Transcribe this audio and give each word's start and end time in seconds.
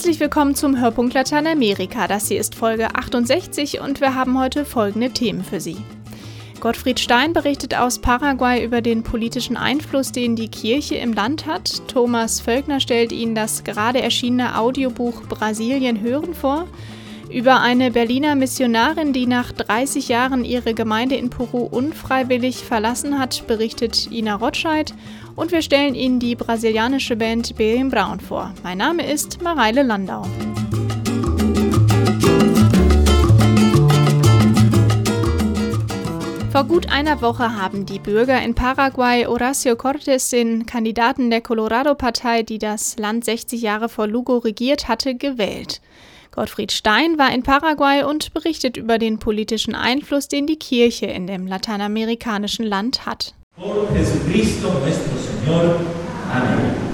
Herzlich 0.00 0.20
willkommen 0.20 0.54
zum 0.54 0.80
Hörpunkt 0.80 1.12
Lateinamerika. 1.12 2.08
Das 2.08 2.28
hier 2.28 2.40
ist 2.40 2.54
Folge 2.54 2.94
68 2.94 3.82
und 3.82 4.00
wir 4.00 4.14
haben 4.14 4.40
heute 4.40 4.64
folgende 4.64 5.10
Themen 5.10 5.44
für 5.44 5.60
Sie. 5.60 5.76
Gottfried 6.58 6.98
Stein 6.98 7.34
berichtet 7.34 7.76
aus 7.76 7.98
Paraguay 7.98 8.64
über 8.64 8.80
den 8.80 9.02
politischen 9.02 9.58
Einfluss, 9.58 10.10
den 10.10 10.36
die 10.36 10.48
Kirche 10.48 10.94
im 10.94 11.12
Land 11.12 11.44
hat. 11.44 11.86
Thomas 11.86 12.40
Völkner 12.40 12.80
stellt 12.80 13.12
Ihnen 13.12 13.34
das 13.34 13.62
gerade 13.62 14.00
erschienene 14.00 14.56
Audiobuch 14.56 15.20
Brasilien 15.28 16.00
hören 16.00 16.32
vor. 16.32 16.66
Über 17.30 17.60
eine 17.60 17.90
Berliner 17.90 18.36
Missionarin, 18.36 19.12
die 19.12 19.26
nach 19.26 19.52
30 19.52 20.08
Jahren 20.08 20.46
ihre 20.46 20.72
Gemeinde 20.72 21.16
in 21.16 21.28
Peru 21.28 21.58
unfreiwillig 21.58 22.64
verlassen 22.64 23.18
hat, 23.18 23.46
berichtet 23.46 24.10
Ina 24.10 24.36
Rotscheid. 24.36 24.94
Und 25.40 25.52
wir 25.52 25.62
stellen 25.62 25.94
Ihnen 25.94 26.20
die 26.20 26.36
brasilianische 26.36 27.16
Band 27.16 27.56
Berim 27.56 27.88
Brown 27.88 28.20
vor. 28.20 28.52
Mein 28.62 28.76
Name 28.76 29.10
ist 29.10 29.40
Mareile 29.40 29.82
Landau. 29.82 30.26
Vor 36.52 36.64
gut 36.64 36.92
einer 36.92 37.22
Woche 37.22 37.56
haben 37.56 37.86
die 37.86 37.98
Bürger 37.98 38.42
in 38.42 38.54
Paraguay 38.54 39.24
Horacio 39.24 39.76
Cortes, 39.76 40.28
den 40.28 40.66
Kandidaten 40.66 41.30
der 41.30 41.40
Colorado-Partei, 41.40 42.42
die 42.42 42.58
das 42.58 42.98
Land 42.98 43.24
60 43.24 43.62
Jahre 43.62 43.88
vor 43.88 44.06
Lugo 44.06 44.36
regiert 44.36 44.88
hatte, 44.88 45.14
gewählt. 45.14 45.80
Gottfried 46.32 46.70
Stein 46.70 47.16
war 47.16 47.32
in 47.32 47.42
Paraguay 47.42 48.04
und 48.04 48.34
berichtet 48.34 48.76
über 48.76 48.98
den 48.98 49.18
politischen 49.18 49.74
Einfluss, 49.74 50.28
den 50.28 50.46
die 50.46 50.58
Kirche 50.58 51.06
in 51.06 51.26
dem 51.26 51.46
lateinamerikanischen 51.46 52.66
Land 52.66 53.06
hat. 53.06 53.32
Por 53.56 53.88
Señor. 55.44 55.80
Amen. 56.32 56.90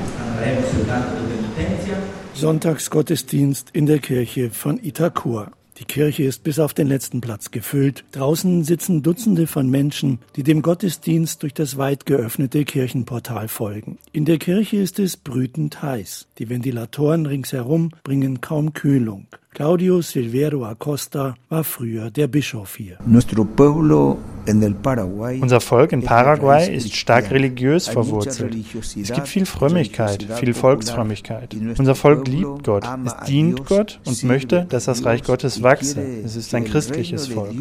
Sonntagsgottesdienst 2.34 3.70
in 3.72 3.86
der 3.86 3.98
Kirche 3.98 4.50
von 4.50 4.78
Itacur. 4.83 5.50
Die 5.78 5.84
Kirche 5.84 6.25
ist 6.25 6.42
bis 6.42 6.58
auf 6.58 6.75
den 6.75 6.86
letzten 6.86 7.20
Platz 7.20 7.50
gefüllt. 7.50 8.05
Draußen 8.12 8.62
sitzen 8.64 9.03
Dutzende 9.03 9.47
von 9.47 9.69
Menschen, 9.69 10.20
die 10.36 10.42
dem 10.42 10.62
Gottesdienst 10.62 11.42
durch 11.42 11.55
das 11.55 11.77
weit 11.77 12.06
geöffnete 12.06 12.64
Kirchenportal 12.64 13.48
folgen. 13.48 13.98
In 14.12 14.25
der 14.25 14.38
Kirche 14.38 14.77
ist 14.77 14.98
es 14.98 15.16
brütend 15.16 15.83
heiß. 15.83 16.28
Die 16.38 16.48
Ventilatoren 16.48 17.27
ringsherum 17.27 17.91
bringen 18.05 18.41
kaum 18.41 18.72
Kühlung. 18.75 19.27
Claudio 19.56 20.02
Silvero 20.02 20.66
Acosta 20.66 21.34
war 21.48 21.64
früher 21.64 22.10
der 22.10 22.26
Bischof 22.26 22.76
hier. 22.76 22.98
Unser 25.40 25.60
Volk 25.62 25.92
in 25.92 26.02
Paraguay 26.02 26.76
ist 26.76 26.94
stark 26.94 27.30
religiös 27.30 27.88
verwurzelt. 27.88 28.54
Es 29.00 29.12
gibt 29.14 29.28
viel 29.28 29.46
Frömmigkeit, 29.46 30.24
viel 30.24 30.52
Volksfrömmigkeit. 30.52 31.56
Unser 31.78 31.94
Volk 31.94 32.28
liebt 32.28 32.64
Gott, 32.64 32.84
es 33.06 33.16
dient 33.26 33.64
Gott 33.64 33.98
und 34.04 34.22
möchte, 34.24 34.66
dass 34.68 34.84
das 34.84 35.06
Reich 35.06 35.22
Gottes 35.22 35.62
wachse. 35.62 36.02
Es 36.22 36.36
ist 36.36 36.54
ein 36.54 36.66
christliches 36.66 37.28
Volk. 37.28 37.54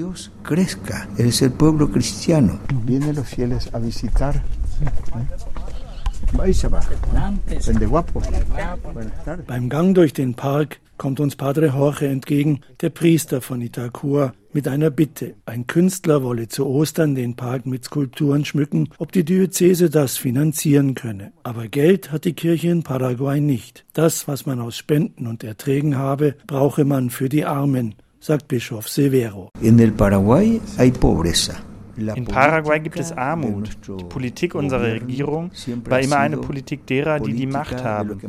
Beim 9.47 9.69
Gang 9.69 9.95
durch 9.95 10.11
den 10.11 10.33
Park 10.33 10.79
kommt 10.97 11.19
uns 11.19 11.35
Padre 11.35 11.67
Jorge 11.67 12.07
entgegen, 12.07 12.61
der 12.81 12.89
Priester 12.89 13.41
von 13.41 13.61
Itacua, 13.61 14.33
mit 14.53 14.67
einer 14.67 14.89
Bitte. 14.89 15.35
Ein 15.45 15.67
Künstler 15.67 16.23
wolle 16.23 16.47
zu 16.47 16.65
Ostern 16.65 17.13
den 17.13 17.35
Park 17.35 17.65
mit 17.65 17.83
Skulpturen 17.83 18.45
schmücken, 18.45 18.89
ob 18.97 19.11
die 19.11 19.25
Diözese 19.25 19.89
das 19.89 20.15
finanzieren 20.17 20.95
könne. 20.95 21.33
Aber 21.43 21.67
Geld 21.67 22.11
hat 22.11 22.23
die 22.23 22.33
Kirche 22.33 22.69
in 22.69 22.83
Paraguay 22.83 23.41
nicht. 23.41 23.85
Das, 23.93 24.27
was 24.27 24.45
man 24.45 24.61
aus 24.61 24.77
Spenden 24.77 25.27
und 25.27 25.43
Erträgen 25.43 25.97
habe, 25.97 26.35
brauche 26.47 26.85
man 26.85 27.09
für 27.09 27.27
die 27.27 27.45
Armen, 27.45 27.95
sagt 28.21 28.47
Bischof 28.47 28.87
Severo. 28.87 29.49
In 29.61 29.77
el 29.77 29.91
Paraguay 29.91 30.61
hay 30.77 30.91
pobreza. 30.91 31.74
In 31.97 32.25
Paraguay 32.25 32.79
gibt 32.79 32.99
es 32.99 33.11
Armut. 33.11 33.69
Die 33.87 34.03
Politik 34.03 34.55
unserer 34.55 34.83
Regierung 34.83 35.51
war 35.85 35.99
immer 35.99 36.17
eine 36.17 36.37
Politik 36.37 36.85
derer, 36.87 37.19
die 37.19 37.33
die 37.33 37.47
Macht 37.47 37.83
haben. 37.83 38.19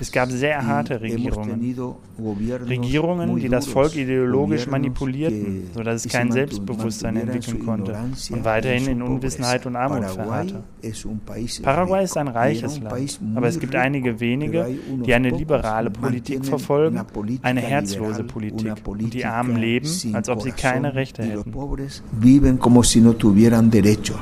Es 0.00 0.10
gab 0.10 0.30
sehr 0.30 0.66
harte 0.66 1.00
Regierungen. 1.00 1.76
Regierungen, 2.68 3.36
die 3.36 3.48
das 3.48 3.66
Volk 3.66 3.96
ideologisch 3.96 4.66
manipulierten, 4.66 5.70
sodass 5.74 6.04
es 6.04 6.12
kein 6.12 6.32
Selbstbewusstsein 6.32 7.16
entwickeln 7.16 7.64
konnte 7.64 7.96
und 8.30 8.44
weiterhin 8.44 8.88
in 8.88 9.02
Unwissenheit 9.02 9.66
und 9.66 9.76
Armut 9.76 10.06
verharrte. 10.06 10.62
Paraguay 11.62 12.04
ist 12.04 12.16
ein 12.16 12.28
reiches 12.28 12.80
Land, 12.80 13.20
aber 13.34 13.48
es 13.48 13.58
gibt 13.60 13.74
einige 13.74 14.20
wenige, 14.20 14.66
die 15.04 15.12
eine 15.14 15.30
liberale 15.30 15.90
Politik 15.90 16.44
verfolgen, 16.44 17.00
eine 17.42 17.60
herzlose 17.60 18.24
Politik 18.24 18.72
und 18.86 19.12
die 19.12 19.24
Armen 19.24 19.56
leben, 19.56 19.88
als 20.12 20.28
ob 20.28 20.42
sie 20.42 20.52
keine 20.52 20.94
Rechte 20.94 21.22
hätten 21.22 21.52
no 23.02 23.12
tuvieran 23.14 23.70
derecho. 23.70 24.14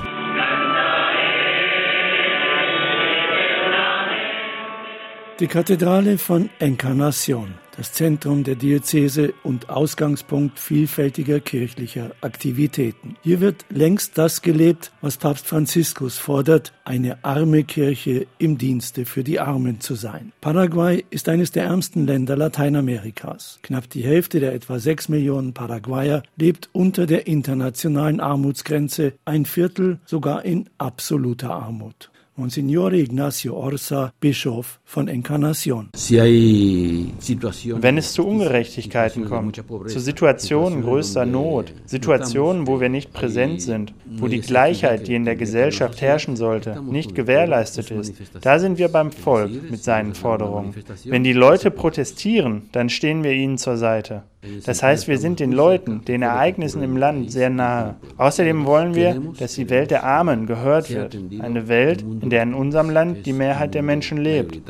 Die 5.39 5.47
Kathedrale 5.47 6.19
von 6.19 6.51
Encarnacion, 6.59 7.55
das 7.81 7.95
Zentrum 7.95 8.45
der 8.45 8.57
Diözese 8.57 9.33
und 9.43 9.71
Ausgangspunkt 9.71 10.59
vielfältiger 10.59 11.41
kirchlicher 11.41 12.11
Aktivitäten. 12.21 13.17
Hier 13.23 13.41
wird 13.41 13.65
längst 13.71 14.19
das 14.19 14.43
gelebt, 14.43 14.93
was 15.01 15.17
Papst 15.17 15.47
Franziskus 15.47 16.19
fordert, 16.19 16.75
eine 16.85 17.25
arme 17.25 17.65
Kirche 17.65 18.27
im 18.37 18.59
Dienste 18.59 19.07
für 19.07 19.25
die 19.25 19.41
Armen 19.41 19.81
zu 19.81 19.95
sein. 19.95 20.33
Paraguay 20.43 21.07
ist 21.09 21.31
eines 21.31 21.53
der 21.53 21.65
ärmsten 21.65 22.07
Länder 22.07 22.37
Lateinamerikas. 22.37 23.61
Knapp 23.63 23.89
die 23.89 24.05
Hälfte 24.05 24.41
der 24.41 24.53
etwa 24.53 24.79
sechs 24.79 25.09
Millionen 25.09 25.55
Paraguayer 25.55 26.23
lebt 26.37 26.69
unter 26.73 27.07
der 27.07 27.27
internationalen 27.29 28.21
Armutsgrenze, 28.21 29.15
ein 29.25 29.47
Viertel 29.47 30.01
sogar 30.05 30.45
in 30.45 30.69
absoluter 30.77 31.53
Armut. 31.55 32.11
Monsignore 32.37 32.97
Ignacio 32.97 33.55
Orsa, 33.55 34.13
Bischof 34.19 34.80
von 34.91 35.07
Encarnacion. 35.07 35.89
Wenn 35.93 37.97
es 37.97 38.13
zu 38.13 38.27
Ungerechtigkeiten 38.27 39.25
kommt, 39.25 39.63
zu 39.87 40.01
Situationen 40.01 40.83
größter 40.83 41.27
Not, 41.27 41.73
Situationen, 41.87 42.67
wo 42.67 42.81
wir 42.81 42.89
nicht 42.89 43.13
präsent 43.13 43.63
sind, 43.63 43.95
wo 44.17 44.27
die 44.27 44.41
Gleichheit, 44.41 45.07
die 45.07 45.15
in 45.15 45.25
der 45.25 45.37
Gesellschaft 45.37 46.01
herrschen 46.01 46.35
sollte, 46.35 46.83
nicht 46.83 47.15
gewährleistet 47.15 47.93
ist, 47.93 48.15
da 48.41 48.59
sind 48.59 48.79
wir 48.79 48.89
beim 48.89 49.13
Volk 49.13 49.53
mit 49.71 49.85
seinen 49.85 50.15
Forderungen. 50.15 50.75
Wenn 51.05 51.23
die 51.23 51.35
Leute 51.35 51.71
protestieren, 51.71 52.63
dann 52.73 52.89
stehen 52.89 53.23
wir 53.23 53.33
ihnen 53.33 53.59
zur 53.59 53.77
Seite. 53.77 54.25
Das 54.65 54.83
heißt, 54.83 55.07
wir 55.07 55.19
sind 55.19 55.39
den 55.39 55.53
Leuten, 55.53 56.03
den 56.07 56.23
Ereignissen 56.23 56.83
im 56.83 56.97
Land 56.97 57.31
sehr 57.31 57.51
nahe. 57.51 57.97
Außerdem 58.17 58.65
wollen 58.65 58.95
wir, 58.95 59.21
dass 59.39 59.55
die 59.55 59.69
Welt 59.69 59.91
der 59.91 60.05
Armen 60.05 60.47
gehört 60.47 60.91
wird. 60.91 61.17
Eine 61.41 61.69
Welt, 61.69 62.03
in 62.03 62.31
der 62.31 62.43
in 62.43 62.55
unserem 62.55 62.89
Land 62.89 63.27
die 63.27 63.35
Mehrheit 63.35 63.75
der 63.75 63.83
Menschen 63.83 64.19
lebt. 64.19 64.63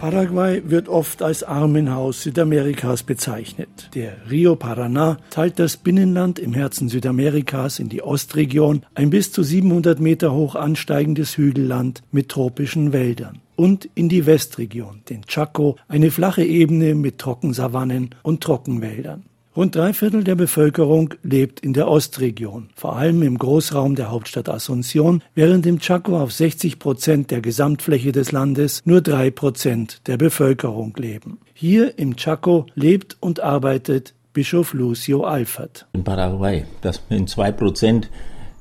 Paraguay 0.00 0.62
wird 0.64 0.88
oft 0.88 1.22
als 1.22 1.42
Armenhaus 1.42 2.22
Südamerikas 2.22 3.02
bezeichnet. 3.02 3.90
Der 3.94 4.16
Rio 4.30 4.54
Paraná 4.54 5.18
teilt 5.28 5.58
das 5.58 5.76
Binnenland 5.76 6.38
im 6.38 6.54
Herzen 6.54 6.88
Südamerikas 6.88 7.78
in 7.78 7.88
die 7.88 8.02
Ostregion, 8.02 8.86
ein 8.94 9.10
bis 9.10 9.32
zu 9.32 9.42
700 9.42 10.00
Meter 10.00 10.32
hoch 10.32 10.54
ansteigendes 10.54 11.36
Hügelland 11.36 12.02
mit 12.10 12.30
tropischen 12.30 12.92
Wäldern 12.94 13.40
und 13.54 13.90
in 13.96 14.08
die 14.08 14.24
Westregion, 14.24 15.02
den 15.10 15.22
Chaco, 15.26 15.76
eine 15.88 16.10
flache 16.10 16.44
Ebene 16.44 16.94
mit 16.94 17.18
Trockensavannen 17.18 18.14
und 18.22 18.40
Trockenwäldern. 18.42 19.24
Rund 19.58 19.74
drei 19.74 19.92
Viertel 19.92 20.22
der 20.22 20.36
Bevölkerung 20.36 21.14
lebt 21.24 21.58
in 21.58 21.72
der 21.72 21.88
Ostregion, 21.88 22.68
vor 22.76 22.94
allem 22.94 23.24
im 23.24 23.36
Großraum 23.38 23.96
der 23.96 24.08
Hauptstadt 24.08 24.48
Asunción, 24.48 25.20
während 25.34 25.66
im 25.66 25.80
Chaco 25.80 26.16
auf 26.16 26.30
60 26.30 26.78
Prozent 26.78 27.32
der 27.32 27.40
Gesamtfläche 27.40 28.12
des 28.12 28.30
Landes 28.30 28.82
nur 28.84 29.00
drei 29.00 29.32
Prozent 29.32 30.06
der 30.06 30.16
Bevölkerung 30.16 30.94
leben. 30.96 31.40
Hier 31.54 31.98
im 31.98 32.14
Chaco 32.14 32.66
lebt 32.76 33.16
und 33.18 33.40
arbeitet 33.40 34.14
Bischof 34.32 34.74
Lucio 34.74 35.24
Alfert. 35.24 35.88
In 35.92 36.04
Paraguay, 36.04 36.64
das 36.80 37.02
in 37.10 37.26
zwei 37.26 37.50
Prozent 37.50 38.10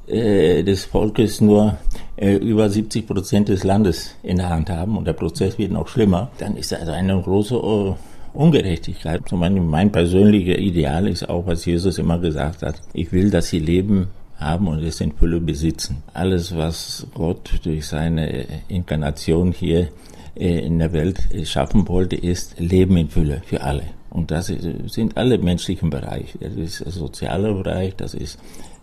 äh, 0.08 0.64
des 0.64 0.86
Volkes 0.86 1.42
nur 1.42 1.78
äh, 2.16 2.38
über 2.38 2.72
70 2.72 3.06
Prozent 3.06 3.50
des 3.50 3.64
Landes 3.64 4.16
in 4.24 4.38
der 4.38 4.50
Hand 4.50 4.72
haben 4.72 4.98
und 4.98 5.06
der 5.06 5.14
Prozess 5.14 5.60
wird 5.60 5.74
noch 5.74 5.90
schlimmer, 5.90 6.32
dann 6.40 6.58
ist 6.58 6.72
das 6.72 6.90
eine 6.90 7.22
große 7.22 7.54
äh, 7.56 7.94
Ungerechtigkeit. 8.38 9.32
Mein 9.32 9.92
persönliches 9.92 10.60
Ideal 10.60 11.08
ist 11.08 11.28
auch, 11.28 11.48
was 11.48 11.66
Jesus 11.66 11.98
immer 11.98 12.20
gesagt 12.20 12.62
hat. 12.62 12.76
Ich 12.94 13.12
will, 13.12 13.32
dass 13.32 13.48
sie 13.48 13.60
Leben 13.60 14.10
haben 14.38 14.68
und 14.68 14.84
es 14.84 15.02
in 15.02 15.12
Fülle 15.12 15.42
besitzen. 15.42 16.04
Alles, 16.14 16.56
was 16.56 17.08
Gott 17.16 17.60
durch 17.64 17.88
seine 17.88 18.46
Inkarnation 18.68 19.52
hier 19.52 19.90
in 20.36 20.78
der 20.78 20.94
Welt 20.94 21.20
schaffen 21.46 21.88
wollte, 21.88 22.16
ist 22.16 22.60
Leben 22.60 22.96
in 22.98 23.10
Fülle 23.10 23.42
für 23.44 23.62
alle. 23.62 23.84
Und 24.12 24.30
das 24.30 24.48
sind 24.48 25.18
alle 25.18 25.40
menschlichen 25.40 25.90
Bereiche. 25.90 26.38
Das 26.40 26.54
ist 26.54 26.86
der 26.86 26.92
soziale 26.92 27.52
Bereich, 27.54 27.96
das 27.96 28.14
ist 28.14 28.38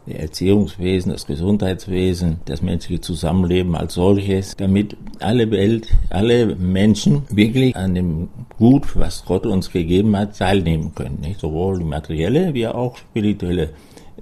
das 0.06 0.16
Erziehungswesen, 0.16 1.12
das 1.12 1.26
Gesundheitswesen, 1.26 2.40
das 2.44 2.62
menschliche 2.62 3.00
Zusammenleben 3.00 3.74
als 3.74 3.94
solches, 3.94 4.56
damit 4.56 4.96
alle 5.20 5.50
Welt, 5.50 5.88
alle 6.10 6.54
Menschen 6.56 7.22
wirklich 7.30 7.74
an 7.76 7.94
dem 7.94 8.28
Gut, 8.58 8.96
was 8.96 9.24
Gott 9.24 9.46
uns 9.46 9.70
gegeben 9.70 10.16
hat, 10.16 10.38
teilnehmen 10.38 10.94
können. 10.94 11.20
Nicht? 11.20 11.40
Sowohl 11.40 11.78
die 11.78 11.84
materielle 11.84 12.54
wie 12.54 12.68
auch 12.68 12.96
spirituelle 12.96 13.70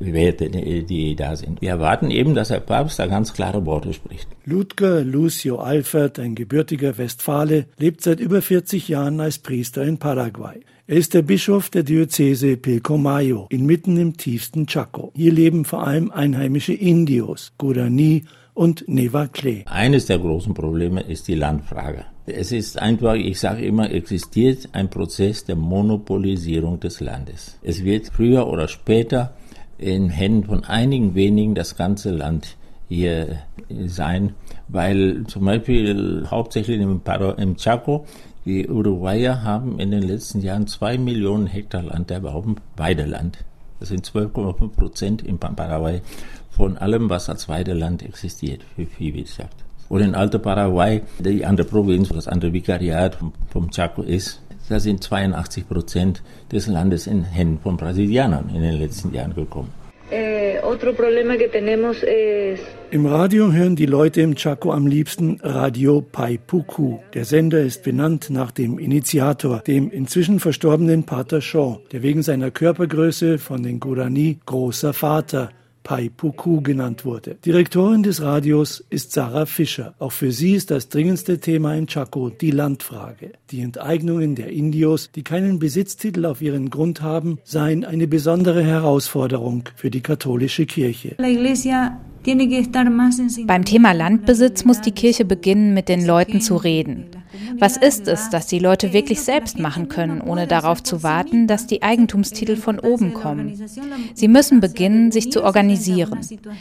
Werte, 0.00 0.49
die 0.49 1.14
da 1.14 1.37
sind. 1.37 1.61
Wir 1.61 1.70
erwarten 1.70 2.11
eben, 2.11 2.35
dass 2.35 2.49
der 2.49 2.61
Papst 2.61 2.99
da 2.99 3.06
ganz 3.06 3.35
klare 3.35 3.67
Worte 3.67 3.93
spricht. 3.93 4.26
Ludger 4.44 5.05
Lucio 5.05 5.58
Alfert, 5.58 6.19
ein 6.19 6.35
gebürtiger 6.35 6.96
Westfale, 6.99 7.67
lebt 7.78 8.00
seit 8.02 8.19
über 8.19 8.43
40 8.43 8.88
Jahren 8.88 9.20
als 9.20 9.38
Priester 9.38 9.82
in 9.82 9.99
Paraguay. 9.99 10.61
Er 10.92 10.98
ist 10.98 11.14
der 11.14 11.22
Bischof 11.22 11.70
der 11.70 11.84
Diözese 11.84 12.58
Pilcomayo, 12.58 13.46
inmitten 13.48 13.96
im 13.96 14.18
tiefsten 14.18 14.66
Chaco. 14.66 15.10
Hier 15.16 15.32
leben 15.32 15.64
vor 15.64 15.86
allem 15.86 16.10
einheimische 16.10 16.74
Indios, 16.74 17.54
Guarani 17.56 18.24
und 18.52 18.86
Nevacle. 18.88 19.62
Eines 19.64 20.04
der 20.04 20.18
großen 20.18 20.52
Probleme 20.52 21.00
ist 21.00 21.28
die 21.28 21.34
Landfrage. 21.34 22.04
Es 22.26 22.52
ist 22.52 22.78
einfach, 22.78 23.14
ich 23.14 23.40
sage 23.40 23.64
immer, 23.64 23.90
existiert 23.90 24.68
ein 24.72 24.90
Prozess 24.90 25.46
der 25.46 25.56
Monopolisierung 25.56 26.78
des 26.78 27.00
Landes. 27.00 27.58
Es 27.62 27.82
wird 27.84 28.08
früher 28.08 28.46
oder 28.46 28.68
später 28.68 29.34
in 29.78 30.10
Händen 30.10 30.44
von 30.44 30.64
einigen 30.64 31.14
wenigen 31.14 31.54
das 31.54 31.74
ganze 31.74 32.10
Land 32.10 32.58
hier 32.90 33.38
sein, 33.86 34.34
weil 34.68 35.24
zum 35.26 35.46
Beispiel 35.46 36.26
hauptsächlich 36.30 36.78
im, 36.78 37.00
im 37.38 37.56
Chaco 37.56 38.04
die 38.44 38.68
Uruguayer 38.68 39.42
haben 39.42 39.78
in 39.78 39.90
den 39.90 40.02
letzten 40.02 40.40
Jahren 40.40 40.66
zwei 40.66 40.98
Millionen 40.98 41.46
Hektar 41.46 41.82
Land 41.82 42.10
erworben, 42.10 42.56
Weideland. 42.76 43.44
Das 43.78 43.88
sind 43.88 44.06
12,5 44.06 44.68
Prozent 44.68 45.22
in 45.22 45.38
Paraguay 45.38 46.02
von 46.50 46.76
allem, 46.76 47.08
was 47.08 47.28
als 47.28 47.48
Weideland 47.48 48.02
existiert 48.02 48.62
für 48.74 48.86
Viehwirtschaft. 48.86 49.56
Und 49.88 50.00
in 50.00 50.14
Alto 50.14 50.38
Paraguay, 50.38 51.02
die 51.18 51.44
andere 51.44 51.66
Provinz, 51.66 52.08
das 52.08 52.28
andere 52.28 52.52
Vikariat 52.52 53.18
vom 53.50 53.70
Chaco 53.70 54.02
ist, 54.02 54.40
da 54.68 54.80
sind 54.80 55.02
82 55.02 55.68
Prozent 55.68 56.22
des 56.50 56.66
Landes 56.66 57.06
in 57.06 57.24
Händen 57.24 57.58
von 57.58 57.76
Brasilianern 57.76 58.48
in 58.54 58.62
den 58.62 58.74
letzten 58.74 59.12
Jahren 59.12 59.34
gekommen. 59.34 59.81
Eh, 60.12 60.59
Im 62.91 63.06
Radio 63.06 63.50
hören 63.50 63.76
die 63.76 63.87
Leute 63.87 64.20
im 64.20 64.35
Chaco 64.35 64.70
am 64.70 64.87
liebsten 64.87 65.38
Radio 65.43 66.03
Paipuku. 66.03 66.99
Der 67.14 67.25
Sender 67.25 67.62
ist 67.62 67.82
benannt 67.82 68.29
nach 68.29 68.50
dem 68.50 68.79
Initiator, 68.79 69.61
dem 69.61 69.91
inzwischen 69.91 70.38
verstorbenen 70.38 71.05
Pater 71.05 71.41
Shaw, 71.41 71.79
der 71.93 72.03
wegen 72.03 72.23
seiner 72.23 72.50
Körpergröße 72.50 73.38
von 73.38 73.62
den 73.62 73.81
Guarani 73.81 74.38
großer 74.44 74.93
Vater 74.93 75.49
Pai 75.82 76.11
Puku 76.14 76.61
genannt 76.61 77.05
wurde. 77.05 77.37
Direktorin 77.44 78.02
des 78.02 78.23
Radios 78.23 78.84
ist 78.90 79.12
Sarah 79.12 79.46
Fischer. 79.46 79.94
Auch 79.99 80.12
für 80.12 80.32
sie 80.32 80.55
ist 80.55 80.70
das 80.70 80.88
dringendste 80.88 81.38
Thema 81.38 81.75
in 81.75 81.87
Chaco 81.87 82.31
die 82.31 82.50
Landfrage. 82.50 83.32
Die 83.50 83.61
Enteignungen 83.61 84.34
der 84.34 84.49
Indios, 84.49 85.11
die 85.12 85.23
keinen 85.23 85.58
Besitztitel 85.58 86.26
auf 86.26 86.40
ihren 86.43 86.70
Grund 86.70 87.02
haben, 87.02 87.38
seien 87.44 87.84
eine 87.84 88.06
besondere 88.06 88.62
Herausforderung 88.62 89.64
für 89.76 89.90
die 89.90 90.00
katholische 90.00 90.67
Kirche. 90.67 91.17
Beim 92.24 93.64
Thema 93.64 93.92
Landbesitz 93.92 94.64
muss 94.64 94.80
die 94.80 94.92
Kirche 94.92 95.24
beginnen, 95.24 95.74
mit 95.74 95.88
den 95.88 96.06
Leuten 96.06 96.40
zu 96.40 96.56
reden. 96.56 97.06
Was 97.58 97.76
ist 97.76 98.08
es, 98.08 98.30
das 98.30 98.46
die 98.46 98.58
Leute 98.58 98.92
wirklich 98.92 99.20
selbst 99.20 99.58
machen 99.58 99.88
können, 99.88 100.20
ohne 100.20 100.46
darauf 100.46 100.82
zu 100.82 101.02
warten, 101.02 101.46
dass 101.46 101.66
die 101.66 101.82
Eigentumstitel 101.82 102.56
von 102.56 102.78
oben 102.78 103.14
kommen? 103.14 103.62
Sie 104.14 104.28
müssen 104.28 104.60
beginnen, 104.60 105.12
sich 105.12 105.30
zu 105.30 105.44
organisieren. 105.44 106.20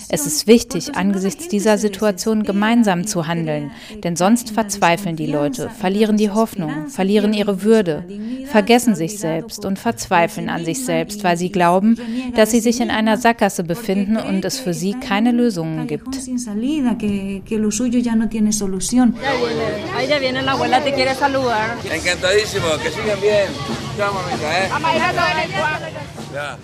Es 0.10 0.26
ist 0.26 0.48
wichtig, 0.48 0.96
angesichts 0.96 1.48
dieser 1.48 1.78
Situation 1.78 2.44
gemeinsam 2.44 3.06
zu 3.06 3.28
handeln, 3.28 3.72
denn 4.04 4.16
sonst 4.16 4.52
verzweifeln 4.52 5.16
die 5.16 5.28
Leute, 5.28 5.70
verlieren 5.70 6.18
die 6.18 6.30
Hoffnung, 6.30 6.88
verlieren 6.88 7.34
ihre 7.34 7.64
Würde, 7.64 8.06
vergessen 8.46 8.96
sich 8.96 9.20
selbst 9.20 9.66
und 9.66 9.80
verzweifeln 9.80 10.50
an 10.50 10.66
sich 10.66 10.84
selbst, 10.86 11.24
weil 11.24 11.38
sie 11.38 11.52
glauben, 11.52 11.98
dass 12.36 12.52
sie 12.52 12.60
sich 12.60 12.82
in 12.82 12.92
einer 12.92 13.18
Sackgasse 13.18 13.64
befinden 13.64 14.18
und 14.18 14.44
es 14.46 14.60
für 14.60 14.74
sie 14.74 14.94
keine 14.94 15.32
Lösungen 15.52 15.88
gibt. 15.88 16.08
Ahí 19.96 20.08
viene 20.20 20.42
la 20.42 20.52
abuela, 20.54 20.84
te 20.84 20.94
quiere 20.94 21.14
saludar. 21.16 21.78
Encantadísimo, 21.84 22.68
que 22.82 22.90
sigan 22.90 23.20
bien. 23.22 23.50
Chao, 23.98 24.14
mamita, 24.14 24.64
¿eh? 24.64 24.70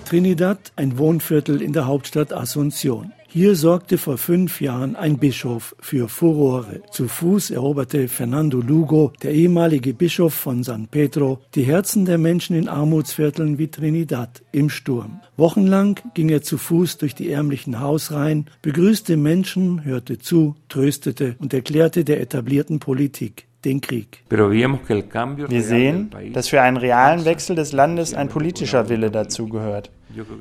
Trinidad, 0.06 0.60
ein 0.78 0.98
Wohnviertel 0.98 1.62
in 1.62 1.74
der 1.74 1.86
Hauptstadt 1.86 2.31
Asunción. 2.31 3.13
Hier 3.38 3.54
sorgte 3.54 4.00
vor 4.00 4.18
fünf 4.18 4.62
Jahren 4.62 4.95
ein 4.95 5.19
Bischof 5.19 5.75
für 5.80 6.10
Furore. 6.10 6.81
Zu 6.89 7.07
Fuß 7.07 7.51
eroberte 7.51 8.07
Fernando 8.07 8.62
Lugo, 8.62 9.13
der 9.22 9.31
ehemalige 9.31 9.94
Bischof 9.94 10.34
von 10.34 10.63
San 10.63 10.88
Pedro, 10.88 11.38
die 11.54 11.62
Herzen 11.62 12.06
der 12.06 12.18
Menschen 12.18 12.56
in 12.56 12.68
Armutsvierteln 12.68 13.60
wie 13.60 13.68
Trinidad 13.68 14.42
im 14.51 14.72
Sturm. 14.72 15.22
Wochenlang 15.36 16.00
ging 16.16 16.30
er 16.30 16.42
zu 16.42 16.57
Fuß 16.57 16.98
durch 16.98 17.13
die 17.13 17.31
ärmlichen 17.31 17.80
Hausreihen, 17.80 18.48
begrüßte 18.63 19.18
Menschen, 19.18 19.86
hörte 19.86 20.18
zu, 20.18 20.56
tröstete 20.68 21.36
und 21.38 21.54
erklärte 21.54 22.04
der 22.04 22.19
etablierten 22.22 22.80
Politik 22.80 23.45
den 23.66 23.81
Krieg. 23.81 24.24
Wir 24.30 25.62
sehen, 25.62 26.10
dass 26.34 26.48
für 26.48 26.62
einen 26.62 26.78
realen 26.78 27.24
Wechsel 27.25 27.56
des 27.56 27.72
Landes 27.72 28.16
ein 28.16 28.30
politischer 28.30 28.89
Wille 28.89 29.12
dazugehört. 29.12 29.92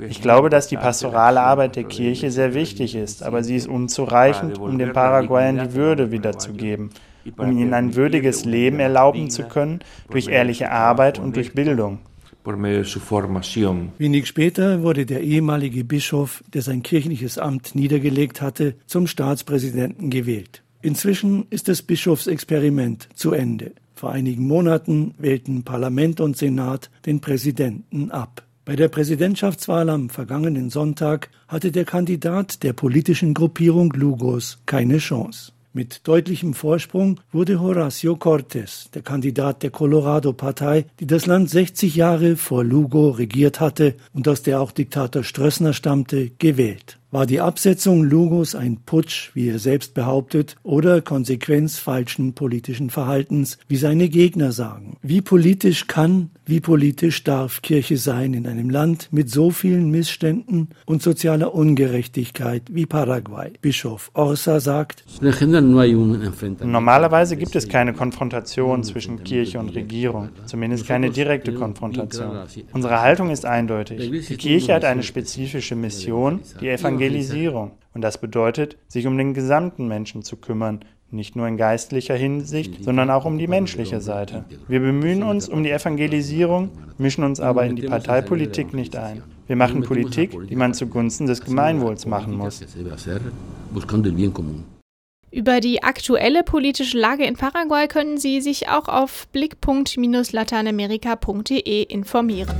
Ich 0.09 0.23
glaube, 0.23 0.51
dass 0.51 0.69
die 0.69 0.77
pastorale 0.77 1.41
Arbeit 1.41 1.77
der 1.77 1.85
Kirche 1.85 2.31
sehr 2.31 2.55
wichtig 2.55 2.95
ist, 2.95 3.23
aber 3.23 3.43
sie 3.43 3.57
ist 3.57 3.69
unzureichend, 3.69 4.59
um 4.59 4.79
den 4.79 4.93
Paraguayern 4.93 5.59
die 5.69 5.75
Würde 5.75 6.11
wiederzugeben, 6.11 6.91
um 7.37 7.59
ihnen 7.59 7.75
ein 7.75 7.95
würdiges 7.95 8.45
Leben 8.45 8.81
erlauben 8.81 9.31
zu 9.31 9.45
können 9.45 9.81
durch 10.11 10.29
ehrliche 10.29 10.71
Arbeit 10.71 11.19
und 11.19 11.37
durch 11.37 11.55
Bildung. 11.55 11.99
Wenig 13.99 14.27
später 14.27 14.83
wurde 14.83 15.05
der 15.05 15.21
ehemalige 15.21 15.83
Bischof, 15.83 16.45
der 16.55 16.63
sein 16.63 16.83
kirchliches 16.85 17.39
Amt 17.39 17.75
niedergelegt 17.75 18.41
hatte, 18.41 18.77
zum 18.87 19.09
Staatspräsidenten 19.09 20.11
gewählt. 20.11 20.63
Inzwischen 20.81 21.47
ist 21.51 21.67
das 21.67 21.83
Bischofsexperiment 21.83 23.09
zu 23.15 23.33
Ende. 23.33 23.73
Vor 23.95 24.13
einigen 24.13 24.47
Monaten 24.47 25.15
wählten 25.19 25.65
Parlament 25.65 26.21
und 26.21 26.37
Senat 26.37 26.91
den 27.07 27.21
Präsidenten 27.21 28.13
ab. 28.13 28.46
Bei 28.67 28.75
der 28.75 28.89
Präsidentschaftswahl 28.89 29.89
am 29.89 30.11
vergangenen 30.11 30.71
Sonntag 30.71 31.31
hatte 31.47 31.71
der 31.71 31.85
Kandidat 31.85 32.65
der 32.65 32.73
politischen 32.73 33.33
Gruppierung 33.33 33.93
Lugos 33.93 34.59
keine 34.67 34.99
Chance. 34.99 35.53
Mit 35.73 36.09
deutlichem 36.09 36.53
Vorsprung 36.53 37.21
wurde 37.31 37.61
Horacio 37.61 38.17
Cortes, 38.17 38.91
der 38.93 39.03
Kandidat 39.03 39.63
der 39.63 39.71
Colorado-Partei, 39.71 40.87
die 40.99 41.07
das 41.07 41.27
Land 41.27 41.49
60 41.49 41.95
Jahre 41.95 42.35
vor 42.35 42.65
Lugo 42.65 43.11
regiert 43.11 43.61
hatte 43.61 43.95
und 44.13 44.27
aus 44.27 44.43
der 44.43 44.61
auch 44.61 44.73
Diktator 44.73 45.23
Strössner 45.23 45.73
stammte, 45.73 46.31
gewählt. 46.31 46.99
War 47.17 47.25
die 47.25 47.41
Absetzung 47.41 48.05
Lugos 48.05 48.55
ein 48.55 48.77
Putsch, 48.85 49.31
wie 49.33 49.49
er 49.49 49.59
selbst 49.59 49.95
behauptet, 49.95 50.57
oder 50.63 51.01
Konsequenz 51.01 51.79
falschen 51.79 52.35
politischen 52.35 52.91
Verhaltens, 52.91 53.57
wie 53.69 53.79
seine 53.79 54.11
Gegner 54.11 54.53
sagen? 54.53 54.99
Wie 55.01 55.23
politisch 55.23 55.87
kann, 55.87 56.29
wie 56.45 56.61
politisch 56.61 57.25
darf 57.25 57.63
Kirche 57.63 57.97
sein 57.97 58.35
in 58.35 58.47
einem 58.47 58.69
Land 58.69 59.09
mit 59.13 59.31
so 59.31 59.51
vielen 59.51 59.91
Missständen 59.91 60.69
und 60.85 61.03
sozialer 61.03 61.55
Ungerechtigkeit 61.55 62.65
wie 62.71 62.85
Paraguay? 62.85 63.51
Bischof 63.63 64.11
Orsa 64.13 64.61
sagt, 64.61 65.03
Normalerweise 66.63 67.37
gibt 67.39 67.57
es 67.57 67.67
keine 67.67 67.95
Konfrontation 67.95 68.85
zwischen 68.85 69.25
Kirche 69.25 69.59
und 69.59 69.75
Regierung, 69.75 70.29
zumindest 70.45 70.87
keine 70.87 71.09
direkte 71.09 71.55
Konfrontation. 71.55 72.43
Unsere 72.75 73.01
Haltung 73.01 73.31
ist 73.31 73.47
eindeutig. 73.47 74.29
Die 74.29 74.37
Kirche 74.37 74.75
hat 74.75 74.85
eine 74.85 75.03
spezifische 75.03 75.77
Mission, 75.77 76.41
die 76.61 76.69
Evangelisation 76.69 77.06
Evangelisierung. 77.07 77.73
Und 77.95 78.03
das 78.03 78.19
bedeutet, 78.19 78.77
sich 78.89 79.07
um 79.07 79.17
den 79.17 79.35
gesamten 79.35 79.89
Menschen 79.89 80.23
zu 80.23 80.37
kümmern, 80.37 80.81
nicht 81.11 81.37
nur 81.37 81.47
in 81.47 81.57
geistlicher 81.57 82.15
Hinsicht, 82.15 82.85
sondern 82.85 83.11
auch 83.11 83.25
um 83.25 83.39
die 83.39 83.47
menschliche 83.47 84.01
Seite. 84.01 84.45
Wir 84.69 84.81
bemühen 84.81 85.23
uns 85.23 85.49
um 85.49 85.63
die 85.63 85.71
Evangelisierung, 85.71 86.71
mischen 86.99 87.25
uns 87.25 87.41
aber 87.41 87.65
in 87.65 87.77
die 87.77 87.83
Parteipolitik 87.83 88.75
nicht 88.75 88.97
ein. 88.97 89.23
Wir 89.47 89.57
machen 89.57 89.83
Politik, 89.83 90.49
die 90.49 90.57
man 90.57 90.75
zugunsten 90.75 91.27
des 91.27 91.43
Gemeinwohls 91.43 92.07
machen 92.07 92.35
muss. 92.35 92.63
Über 95.31 95.61
die 95.61 95.83
aktuelle 95.83 96.43
politische 96.43 96.99
Lage 96.99 97.25
in 97.25 97.37
Paraguay 97.37 97.89
können 97.89 98.19
Sie 98.19 98.41
sich 98.41 98.69
auch 98.69 98.89
auf 98.89 99.29
blickpunkt-lateinamerika.de 99.33 101.83
informieren. 101.83 102.55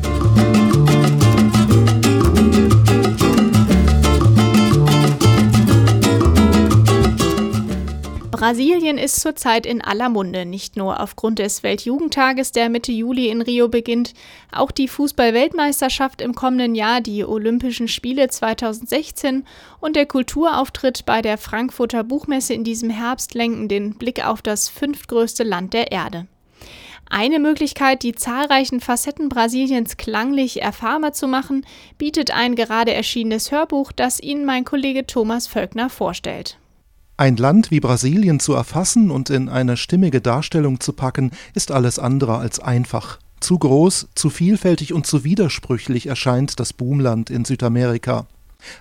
Brasilien 8.37 8.99
ist 8.99 9.21
zurzeit 9.21 9.65
in 9.65 9.81
aller 9.81 10.11
Munde, 10.11 10.45
nicht 10.45 10.77
nur 10.77 11.01
aufgrund 11.01 11.39
des 11.39 11.63
Weltjugendtages, 11.63 12.53
der 12.53 12.69
Mitte 12.69 12.93
Juli 12.93 13.31
in 13.31 13.41
Rio 13.41 13.69
beginnt. 13.69 14.13
Auch 14.53 14.71
die 14.71 14.89
Fußball-Weltmeisterschaft 14.89 16.21
im 16.21 16.35
kommenden 16.35 16.75
Jahr, 16.75 17.01
die 17.01 17.25
Olympischen 17.25 17.89
Spiele 17.89 18.29
2016 18.29 19.47
und 19.81 19.97
der 19.97 20.05
Kulturauftritt 20.05 21.07
bei 21.07 21.23
der 21.23 21.39
Frankfurter 21.39 22.05
Buchmesse 22.05 22.53
in 22.53 22.63
diesem 22.63 22.91
Herbst 22.91 23.33
lenken 23.33 23.69
den 23.69 23.95
Blick 23.95 24.23
auf 24.23 24.43
das 24.43 24.69
fünftgrößte 24.69 25.43
Land 25.43 25.73
der 25.73 25.91
Erde. 25.91 26.27
Eine 27.09 27.39
Möglichkeit, 27.39 28.03
die 28.03 28.15
zahlreichen 28.15 28.81
Facetten 28.81 29.31
Brasiliens 29.31 29.97
klanglich 29.97 30.61
erfahrbar 30.61 31.15
zu 31.15 31.27
machen, 31.27 31.65
bietet 31.97 32.33
ein 32.33 32.55
gerade 32.55 32.93
erschienenes 32.93 33.51
Hörbuch, 33.51 33.93
das 33.93 34.21
Ihnen 34.21 34.45
mein 34.45 34.67
Kollege 34.67 35.07
Thomas 35.07 35.47
Völkner 35.47 35.89
vorstellt. 35.89 36.59
Ein 37.19 37.37
Land 37.39 37.71
wie 37.71 37.81
Brasilien 37.81 38.41
zu 38.41 38.53
erfassen 38.53 39.11
und 39.11 39.31
in 39.31 39.49
eine 39.49 39.79
stimmige 39.79 40.21
Darstellung 40.21 40.81
zu 40.81 40.93
packen, 40.93 41.31
ist 41.55 41.71
alles 41.71 41.99
andere 41.99 42.37
als 42.37 42.61
einfach. 42.61 43.19
Zu 43.41 43.59
groß, 43.59 44.09
zu 44.15 44.29
vielfältig 44.29 44.93
und 44.93 45.07
zu 45.07 45.25
widersprüchlich 45.25 46.09
erscheint 46.09 46.61
das 46.61 46.75
Boomland 46.75 47.31
in 47.31 47.47
Südamerika. 47.47 48.27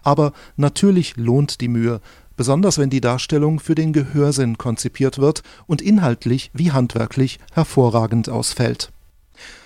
Aber 0.04 0.34
natürlich 0.58 1.15
lohnt 1.15 1.62
die 1.62 1.70
Mühe, 1.70 2.01
besonders 2.36 2.77
wenn 2.77 2.89
die 2.89 3.00
Darstellung 3.00 3.62
für 3.62 3.75
den 3.75 3.94
Gehörsinn 3.94 4.58
konzipiert 4.58 5.18
wird 5.18 5.42
und 5.65 5.82
inhaltlich 5.82 6.51
wie 6.54 6.74
handwerklich 6.74 7.39
hervorragend 7.54 8.27
ausfällt. 8.27 8.92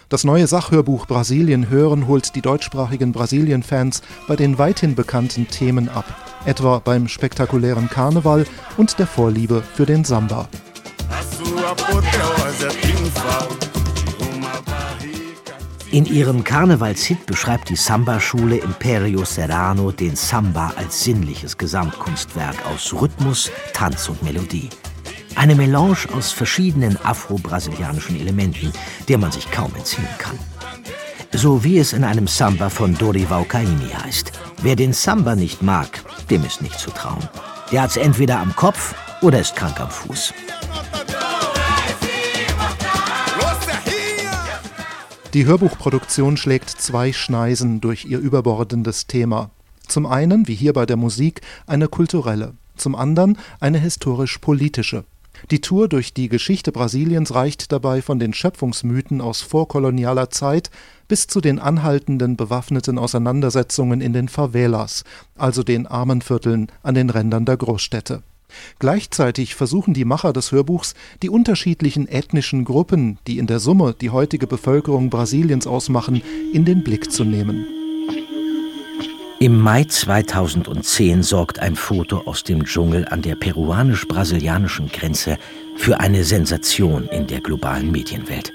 Das 0.10 0.24
neue 0.24 0.46
Sachhörbuch 0.46 1.08
Brasilien 1.08 1.70
hören 1.70 2.08
holt 2.08 2.36
die 2.36 2.42
deutschsprachigen 2.42 3.14
Brasilien-Fans 3.14 4.04
bei 4.28 4.36
den 4.36 4.58
weithin 4.58 4.96
bekannten 4.96 5.48
Themen 5.48 5.88
ab, 5.88 6.06
etwa 6.46 6.80
beim 6.80 7.08
spektakulären 7.08 7.90
Karneval 7.90 8.46
und 8.78 8.98
der 9.00 9.08
Vorliebe 9.08 9.64
für 9.76 9.86
den 9.86 10.04
Samba. 10.04 10.48
In 15.92 16.06
ihrem 16.06 16.44
Karnevalshit 16.44 17.26
beschreibt 17.26 17.70
die 17.70 17.76
Samba-Schule 17.76 18.58
Imperio 18.58 19.26
Serrano 19.26 19.92
den 19.92 20.16
Samba 20.16 20.72
als 20.76 21.04
sinnliches 21.04 21.58
Gesamtkunstwerk 21.58 22.56
aus 22.68 22.94
Rhythmus, 22.94 23.50
Tanz 23.74 24.08
und 24.08 24.22
Melodie. 24.22 24.70
Eine 25.36 25.56
Melange 25.56 25.98
aus 26.14 26.32
verschiedenen 26.32 26.98
afro-brasilianischen 27.04 28.20
Elementen, 28.20 28.72
der 29.08 29.18
man 29.18 29.32
sich 29.32 29.50
kaum 29.50 29.74
entziehen 29.76 30.08
kann. 30.20 30.38
So 31.32 31.64
wie 31.64 31.80
es 31.80 31.94
in 31.94 32.04
einem 32.04 32.28
Samba 32.28 32.70
von 32.70 32.96
Dorival 32.96 33.46
Caymmi 33.46 33.90
heißt. 34.04 34.32
Wer 34.62 34.76
den 34.76 34.92
Samba 34.92 35.36
nicht 35.36 35.62
mag, 35.62 36.04
dem 36.30 36.44
ist 36.44 36.62
nicht 36.62 36.78
zu 36.78 36.92
trauen. 36.92 37.24
Der 37.72 37.82
hat's 37.82 37.96
entweder 37.96 38.40
am 38.40 38.54
Kopf 38.58 38.94
oder 39.22 39.40
ist 39.40 39.56
krank 39.56 39.80
am 39.80 39.90
Fuß. 39.90 40.34
Die 45.34 45.46
Hörbuchproduktion 45.46 46.36
schlägt 46.36 46.70
zwei 46.70 47.14
Schneisen 47.14 47.80
durch 47.80 48.04
ihr 48.04 48.20
überbordendes 48.20 49.08
Thema. 49.08 49.52
Zum 49.88 50.06
einen, 50.06 50.48
wie 50.50 50.56
hier 50.56 50.74
bei 50.74 50.86
der 50.86 50.98
Musik, 50.98 51.40
eine 51.66 51.88
kulturelle, 51.88 52.54
zum 52.76 52.96
anderen 52.96 53.38
eine 53.62 53.80
historisch-politische. 53.80 55.06
Die 55.52 55.62
Tour 55.62 55.88
durch 55.88 56.14
die 56.14 56.30
Geschichte 56.30 56.72
Brasiliens 56.72 57.34
reicht 57.34 57.72
dabei 57.72 58.02
von 58.02 58.20
den 58.20 58.34
Schöpfungsmythen 58.34 59.22
aus 59.22 59.42
vorkolonialer 59.42 60.30
Zeit 60.30 60.70
bis 61.08 61.28
zu 61.28 61.42
den 61.42 61.60
anhaltenden 61.60 62.38
bewaffneten 62.38 63.00
Auseinandersetzungen 63.00 64.02
in 64.02 64.14
den 64.14 64.28
Favelas, 64.28 65.04
also 65.36 65.64
den 65.64 65.88
Armenvierteln 65.88 66.68
an 66.84 66.96
den 66.96 67.10
Rändern 67.10 67.46
der 67.46 67.58
Großstädte. 67.58 68.22
Gleichzeitig 68.80 69.56
versuchen 69.56 69.94
die 69.94 70.06
Macher 70.06 70.34
des 70.34 70.52
Hörbuchs, 70.52 70.96
die 71.22 71.30
unterschiedlichen 71.30 72.08
ethnischen 72.08 72.66
Gruppen, 72.66 73.20
die 73.28 73.38
in 73.38 73.48
der 73.48 73.60
Summe 73.60 73.96
die 74.00 74.10
heutige 74.10 74.48
Bevölkerung 74.48 75.10
Brasiliens 75.10 75.68
ausmachen, 75.68 76.22
in 76.54 76.66
den 76.66 76.84
Blick 76.84 77.12
zu 77.12 77.24
nehmen 77.24 77.79
im 79.40 79.58
Mai 79.58 79.86
2010 79.86 81.24
sorgt 81.24 81.60
ein 81.60 81.78
Foto 81.78 82.24
aus 82.26 82.44
dem 82.44 82.66
Dschungel 82.66 83.08
an 83.08 83.22
der 83.22 83.36
peruanisch-brasilianischen 83.36 84.90
Grenze 84.92 85.38
für 85.78 86.02
eine 86.02 86.26
Sensation 86.26 87.06
in 87.06 87.26
der 87.26 87.40
globalen 87.40 87.90
Medienwelt. 87.90 88.52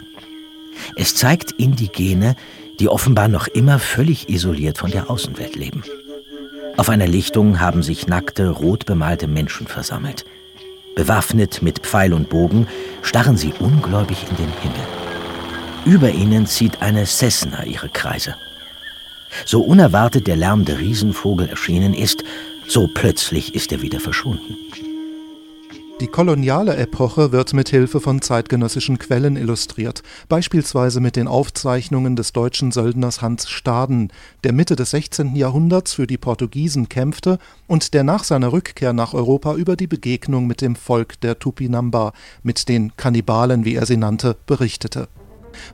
Es 0.94 1.14
zeigt 1.14 1.52
Indigene, 1.52 2.36
die 2.80 2.88
offenbar 2.88 3.28
noch 3.28 3.48
immer 3.48 3.78
völlig 3.78 4.28
isoliert 4.28 4.76
von 4.76 4.90
der 4.90 5.08
Außenwelt 5.08 5.56
leben. 5.56 5.84
Auf 6.76 6.90
einer 6.90 7.06
Lichtung 7.06 7.60
haben 7.60 7.82
sich 7.82 8.06
nackte, 8.06 8.50
rot 8.50 8.84
bemalte 8.84 9.26
Menschen 9.26 9.66
versammelt. 9.66 10.26
Bewaffnet 10.96 11.62
mit 11.62 11.78
Pfeil 11.78 12.12
und 12.12 12.28
Bogen 12.28 12.68
starren 13.00 13.38
sie 13.38 13.54
ungläubig 13.58 14.26
in 14.28 14.36
den 14.36 14.52
Himmel. 14.60 14.86
Über 15.86 16.10
ihnen 16.10 16.46
zieht 16.46 16.82
eine 16.82 17.06
Cessna 17.06 17.64
ihre 17.64 17.88
Kreise. 17.88 18.34
So 19.44 19.62
unerwartet 19.62 20.26
der 20.26 20.36
lärmende 20.36 20.78
Riesenvogel 20.78 21.48
erschienen 21.48 21.94
ist, 21.94 22.24
so 22.66 22.88
plötzlich 22.92 23.54
ist 23.54 23.72
er 23.72 23.82
wieder 23.82 24.00
verschwunden. 24.00 24.56
Die 26.00 26.08
koloniale 26.08 26.76
Epoche 26.76 27.30
wird 27.30 27.54
mit 27.54 27.68
Hilfe 27.68 28.00
von 28.00 28.20
zeitgenössischen 28.20 28.98
Quellen 28.98 29.36
illustriert, 29.36 30.02
beispielsweise 30.28 30.98
mit 30.98 31.14
den 31.14 31.28
Aufzeichnungen 31.28 32.16
des 32.16 32.32
deutschen 32.32 32.72
Söldners 32.72 33.22
Hans 33.22 33.48
Staden, 33.48 34.12
der 34.42 34.52
Mitte 34.52 34.74
des 34.74 34.90
16. 34.90 35.36
Jahrhunderts 35.36 35.94
für 35.94 36.08
die 36.08 36.18
Portugiesen 36.18 36.88
kämpfte 36.88 37.38
und 37.68 37.94
der 37.94 38.02
nach 38.02 38.24
seiner 38.24 38.52
Rückkehr 38.52 38.92
nach 38.92 39.14
Europa 39.14 39.54
über 39.54 39.76
die 39.76 39.86
Begegnung 39.86 40.48
mit 40.48 40.62
dem 40.62 40.74
Volk 40.74 41.20
der 41.20 41.38
Tupinamba, 41.38 42.12
mit 42.42 42.68
den 42.68 42.96
Kannibalen, 42.96 43.64
wie 43.64 43.76
er 43.76 43.86
sie 43.86 43.96
nannte, 43.96 44.36
berichtete 44.46 45.08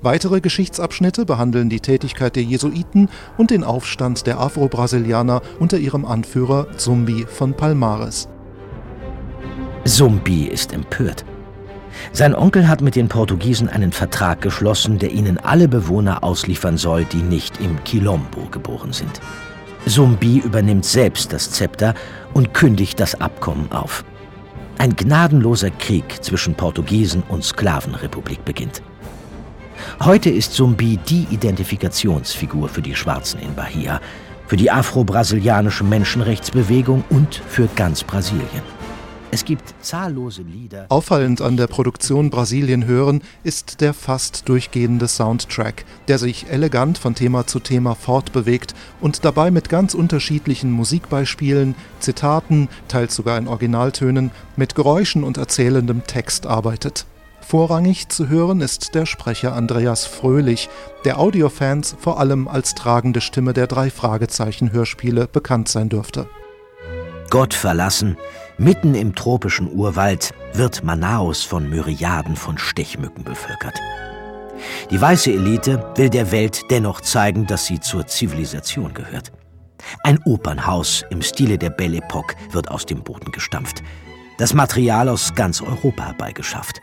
Weitere 0.03 0.41
Geschichtsabschnitte 0.41 1.25
behandeln 1.25 1.69
die 1.71 1.81
Tätigkeit 1.81 2.37
der 2.37 2.43
Jesuiten 2.43 3.09
und 3.37 3.51
den 3.51 3.65
Aufstand 3.65 4.27
der 4.27 4.39
Afro-Brasilianer 4.41 5.43
unter 5.59 5.79
ihrem 5.79 6.05
Anführer 6.05 6.77
Zumbi 6.77 7.27
von 7.29 7.55
Palmares. 7.55 8.29
Zumbi 9.85 10.45
ist 10.45 10.73
empört. 10.73 11.25
Sein 12.13 12.35
Onkel 12.35 12.69
hat 12.69 12.81
mit 12.81 12.97
den 12.97 13.09
Portugiesen 13.09 13.69
einen 13.69 13.93
Vertrag 13.93 14.41
geschlossen, 14.41 14.99
der 14.99 15.13
ihnen 15.13 15.39
alle 15.39 15.69
Bewohner 15.69 16.23
ausliefern 16.23 16.77
soll, 16.77 17.05
die 17.05 17.23
nicht 17.23 17.61
im 17.61 17.83
Quilombo 17.85 18.47
geboren 18.51 18.93
sind. 18.93 19.21
Zumbi 19.87 20.39
übernimmt 20.39 20.85
selbst 20.85 21.33
das 21.33 21.51
Zepter 21.51 21.95
und 22.35 22.55
kündigt 22.55 23.01
das 23.01 23.21
Abkommen 23.21 23.73
auf. 23.73 24.05
Ein 24.79 24.97
gnadenloser 24.97 25.71
Krieg 25.71 26.23
zwischen 26.23 26.55
Portugiesen 26.55 27.23
und 27.29 27.45
Sklavenrepublik 27.45 28.45
beginnt. 28.45 28.83
Heute 30.05 30.31
ist 30.31 30.55
Zumbi 30.55 30.99
die 31.09 31.27
Identifikationsfigur 31.31 32.69
für 32.69 32.83
die 32.83 32.95
Schwarzen 32.95 33.41
in 33.41 33.55
Bahia, 33.55 34.01
für 34.47 34.57
die 34.57 34.71
afro-brasilianische 34.71 35.85
Menschenrechtsbewegung 35.85 37.05
und 37.11 37.37
für 37.49 37.69
ganz 37.77 38.03
Brasilien. 38.03 38.63
Es 39.33 39.45
gibt 39.45 39.75
zahllose 39.81 40.43
Lieder. 40.43 40.87
Auffallend 40.89 41.41
an 41.41 41.57
der 41.57 41.69
Produktion 41.69 42.31
Brasilien 42.31 42.85
hören 42.85 43.23
ist 43.45 43.81
der 43.81 43.95
fast 43.95 44.49
durchgehende 44.49 45.07
Soundtrack, 45.07 45.85
der 46.09 46.19
sich 46.19 46.49
elegant 46.51 46.99
von 46.99 47.15
Thema 47.15 47.47
zu 47.47 47.61
Thema 47.61 47.95
fortbewegt 47.95 48.75
und 49.01 49.25
dabei 49.25 49.53
mit 49.53 49.69
ganz 49.69 49.95
unterschiedlichen 49.95 50.73
Musikbeispielen, 50.73 51.77
Zitaten, 52.01 52.69
teils 52.89 53.15
sogar 53.15 53.39
in 53.39 53.47
Originaltönen, 53.47 54.33
mit 54.57 54.75
Geräuschen 54.75 55.23
und 55.23 55.39
erzählendem 55.39 56.05
Text 56.09 56.47
arbeitet. 56.47 57.07
Vorrangig 57.41 58.09
zu 58.09 58.29
hören 58.29 58.61
ist 58.61 58.95
der 58.95 59.07
Sprecher 59.07 59.55
Andreas 59.55 60.07
Fröhlich, 60.07 60.69
der 61.05 61.19
Audiofans 61.19 61.97
vor 61.99 62.21
allem 62.21 62.47
als 62.49 62.75
tragende 62.75 63.21
Stimme 63.21 63.53
der 63.53 63.67
drei 63.67 63.91
Fragezeichen 63.91 64.73
Hörspiele 64.73 65.27
bekannt 65.27 65.69
sein 65.69 65.89
dürfte. 65.89 66.29
Gott 67.31 67.55
verlassen, 67.55 68.17
mitten 68.59 68.95
im 68.95 69.15
tropischen 69.15 69.73
Urwald 69.73 70.33
wird 70.53 70.85
Manaus 70.85 71.43
von 71.43 71.69
Myriaden 71.69 72.37
von 72.37 72.59
Stechmücken 72.59 73.25
bevölkert. 73.25 73.75
Die 74.91 75.01
weiße 75.01 75.33
Elite 75.33 75.93
will 75.97 76.11
der 76.11 76.33
Welt 76.33 76.63
dennoch 76.71 77.01
zeigen, 77.01 77.47
dass 77.47 77.67
sie 77.67 77.81
zur 77.81 78.07
Zivilisation 78.07 78.93
gehört. 78.95 79.33
Ein 80.03 80.19
Opernhaus 80.25 81.05
im 81.11 81.23
Stile 81.23 81.57
der 81.57 81.71
Belle 81.71 81.99
Epoque 81.99 82.37
wird 82.51 82.71
aus 82.71 82.85
dem 82.85 83.03
Boden 83.03 83.33
gestampft. 83.33 83.83
Das 84.39 84.55
Material 84.55 85.09
aus 85.09 85.35
ganz 85.35 85.63
Europa 85.63 86.07
herbeigeschafft. 86.07 86.81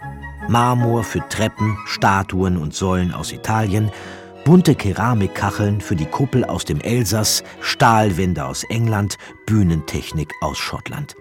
Marmor 0.49 1.03
für 1.03 1.27
Treppen, 1.27 1.77
Statuen 1.85 2.57
und 2.57 2.73
Säulen 2.73 3.13
aus 3.13 3.33
Italien, 3.33 3.91
bunte 4.45 4.75
Keramikkacheln 4.75 5.81
für 5.81 5.97
die 5.97 6.05
Kuppel 6.05 6.45
aus 6.45 6.63
dem 6.63 6.79
Elsass, 6.79 7.43
Stahlwände 7.59 8.45
aus 8.45 8.63
England, 8.69 9.17
Bühnentechnik 9.45 10.31
aus 10.39 10.57
Schottland. 10.57 11.15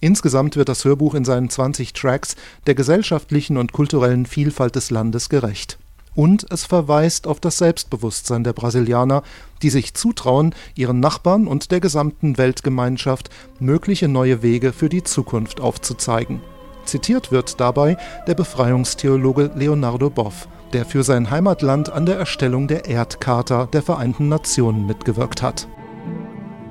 Insgesamt 0.00 0.56
wird 0.56 0.68
das 0.68 0.84
Hörbuch 0.84 1.14
in 1.14 1.24
seinen 1.24 1.48
20 1.48 1.94
Tracks 1.94 2.36
der 2.66 2.74
gesellschaftlichen 2.74 3.56
und 3.56 3.72
kulturellen 3.72 4.26
Vielfalt 4.26 4.76
des 4.76 4.90
Landes 4.90 5.30
gerecht. 5.30 5.78
Und 6.14 6.46
es 6.50 6.66
verweist 6.66 7.26
auf 7.26 7.40
das 7.40 7.56
Selbstbewusstsein 7.58 8.44
der 8.44 8.52
Brasilianer, 8.52 9.22
die 9.62 9.70
sich 9.70 9.94
zutrauen, 9.94 10.54
ihren 10.74 11.00
Nachbarn 11.00 11.46
und 11.46 11.70
der 11.70 11.80
gesamten 11.80 12.36
Weltgemeinschaft 12.36 13.30
mögliche 13.58 14.08
neue 14.08 14.42
Wege 14.42 14.72
für 14.72 14.90
die 14.90 15.04
Zukunft 15.04 15.60
aufzuzeigen. 15.60 16.40
Zitiert 16.84 17.30
wird 17.30 17.60
dabei 17.60 17.96
der 18.26 18.34
Befreiungstheologe 18.34 19.50
Leonardo 19.54 20.10
Boff, 20.10 20.48
der 20.72 20.84
für 20.84 21.02
sein 21.02 21.30
Heimatland 21.30 21.90
an 21.90 22.06
der 22.06 22.18
Erstellung 22.18 22.68
der 22.68 22.86
Erdcharta 22.86 23.66
der 23.66 23.82
Vereinten 23.82 24.28
Nationen 24.28 24.86
mitgewirkt 24.86 25.42
hat. 25.42 25.68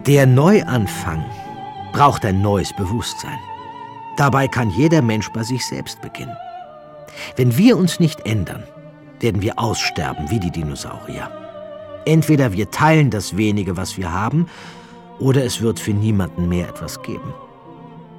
Der 0.05 0.25
Neuanfang 0.25 1.23
braucht 1.91 2.25
ein 2.25 2.41
neues 2.41 2.73
Bewusstsein. 2.75 3.37
Dabei 4.17 4.47
kann 4.47 4.69
jeder 4.71 5.01
Mensch 5.01 5.29
bei 5.31 5.43
sich 5.43 5.65
selbst 5.65 6.01
beginnen. 6.01 6.35
Wenn 7.35 7.57
wir 7.57 7.77
uns 7.77 7.99
nicht 7.99 8.25
ändern, 8.25 8.63
werden 9.19 9.41
wir 9.41 9.59
aussterben 9.59 10.29
wie 10.29 10.39
die 10.39 10.51
Dinosaurier. 10.51 11.29
Entweder 12.05 12.53
wir 12.53 12.71
teilen 12.71 13.09
das 13.09 13.37
wenige, 13.37 13.77
was 13.77 13.97
wir 13.97 14.11
haben, 14.11 14.47
oder 15.19 15.43
es 15.43 15.61
wird 15.61 15.79
für 15.79 15.91
niemanden 15.91 16.47
mehr 16.47 16.69
etwas 16.69 17.01
geben. 17.01 17.33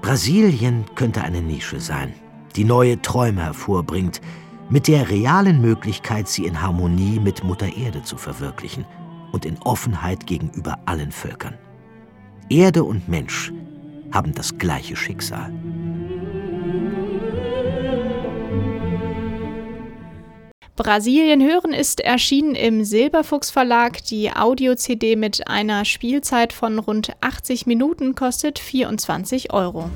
Brasilien 0.02 0.86
könnte 0.94 1.22
eine 1.22 1.42
Nische 1.42 1.80
sein, 1.80 2.14
die 2.56 2.64
neue 2.64 3.00
Träume 3.02 3.42
hervorbringt, 3.42 4.20
mit 4.70 4.88
der 4.88 5.10
realen 5.10 5.60
Möglichkeit, 5.60 6.28
sie 6.28 6.46
in 6.46 6.62
Harmonie 6.62 7.18
mit 7.18 7.44
Mutter 7.44 7.76
Erde 7.76 8.02
zu 8.02 8.16
verwirklichen 8.16 8.86
und 9.32 9.44
in 9.44 9.58
Offenheit 9.62 10.26
gegenüber 10.26 10.78
allen 10.86 11.12
Völkern. 11.12 11.58
Erde 12.48 12.84
und 12.84 13.08
Mensch 13.08 13.52
haben 14.12 14.32
das 14.34 14.56
gleiche 14.58 14.96
Schicksal. 14.96 15.52
Brasilien 20.82 21.42
hören 21.42 21.74
ist 21.74 22.00
erschienen 22.00 22.54
im 22.54 22.84
Silberfuchs 22.84 23.50
Verlag. 23.50 24.02
Die 24.06 24.32
Audio-CD 24.32 25.14
mit 25.14 25.46
einer 25.46 25.84
Spielzeit 25.84 26.54
von 26.54 26.78
rund 26.78 27.12
80 27.20 27.66
Minuten 27.66 28.14
kostet 28.14 28.58
24 28.58 29.52
Euro. 29.52 29.90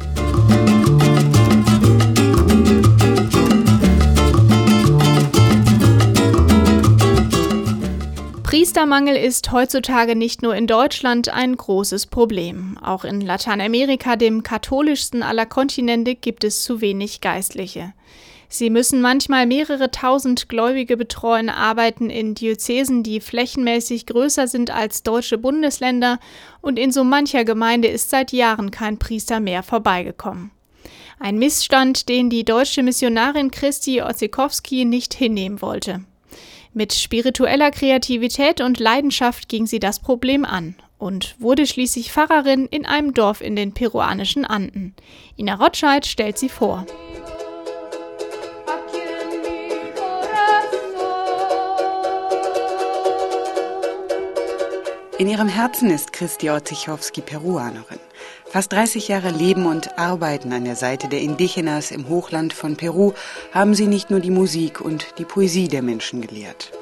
Priestermangel 8.42 9.16
ist 9.16 9.52
heutzutage 9.52 10.14
nicht 10.14 10.42
nur 10.42 10.54
in 10.54 10.66
Deutschland 10.66 11.30
ein 11.30 11.56
großes 11.56 12.08
Problem. 12.08 12.76
Auch 12.82 13.04
in 13.04 13.22
Lateinamerika, 13.22 14.16
dem 14.16 14.42
katholischsten 14.42 15.22
aller 15.22 15.46
Kontinente, 15.46 16.14
gibt 16.14 16.44
es 16.44 16.62
zu 16.62 16.82
wenig 16.82 17.22
Geistliche. 17.22 17.94
Sie 18.48 18.70
müssen 18.70 19.00
manchmal 19.00 19.46
mehrere 19.46 19.90
tausend 19.90 20.48
Gläubige 20.48 20.96
betreuen, 20.96 21.48
arbeiten 21.48 22.10
in 22.10 22.34
Diözesen, 22.34 23.02
die 23.02 23.20
flächenmäßig 23.20 24.06
größer 24.06 24.46
sind 24.46 24.70
als 24.70 25.02
deutsche 25.02 25.38
Bundesländer, 25.38 26.18
und 26.60 26.78
in 26.78 26.92
so 26.92 27.04
mancher 27.04 27.44
Gemeinde 27.44 27.88
ist 27.88 28.10
seit 28.10 28.32
Jahren 28.32 28.70
kein 28.70 28.98
Priester 28.98 29.40
mehr 29.40 29.62
vorbeigekommen. 29.62 30.50
Ein 31.18 31.38
Missstand, 31.38 32.08
den 32.08 32.30
die 32.30 32.44
deutsche 32.44 32.82
Missionarin 32.82 33.50
Christi 33.50 34.02
Orzikowski 34.02 34.84
nicht 34.84 35.14
hinnehmen 35.14 35.62
wollte. 35.62 36.04
Mit 36.72 36.92
spiritueller 36.92 37.70
Kreativität 37.70 38.60
und 38.60 38.80
Leidenschaft 38.80 39.48
ging 39.48 39.66
sie 39.66 39.78
das 39.78 40.00
Problem 40.00 40.44
an 40.44 40.74
und 40.98 41.36
wurde 41.38 41.66
schließlich 41.66 42.10
Pfarrerin 42.10 42.66
in 42.66 42.84
einem 42.84 43.14
Dorf 43.14 43.40
in 43.40 43.54
den 43.54 43.72
peruanischen 43.72 44.44
Anden. 44.44 44.94
Ina 45.36 45.54
Rotscheid 45.54 46.04
stellt 46.04 46.36
sie 46.36 46.48
vor. 46.48 46.84
In 55.16 55.28
ihrem 55.28 55.46
Herzen 55.46 55.90
ist 55.90 56.12
Christi 56.12 56.50
Ozichowski 56.50 57.20
Peruanerin. 57.20 58.00
Fast 58.46 58.72
30 58.72 59.06
Jahre 59.06 59.30
Leben 59.30 59.64
und 59.66 59.96
Arbeiten 59.96 60.52
an 60.52 60.64
der 60.64 60.74
Seite 60.74 61.06
der 61.08 61.20
Indigenas 61.20 61.92
im 61.92 62.08
Hochland 62.08 62.52
von 62.52 62.76
Peru 62.76 63.12
haben 63.52 63.74
sie 63.74 63.86
nicht 63.86 64.10
nur 64.10 64.18
die 64.18 64.32
Musik 64.32 64.80
und 64.80 65.06
die 65.18 65.24
Poesie 65.24 65.68
der 65.68 65.82
Menschen 65.82 66.20
gelehrt. 66.20 66.72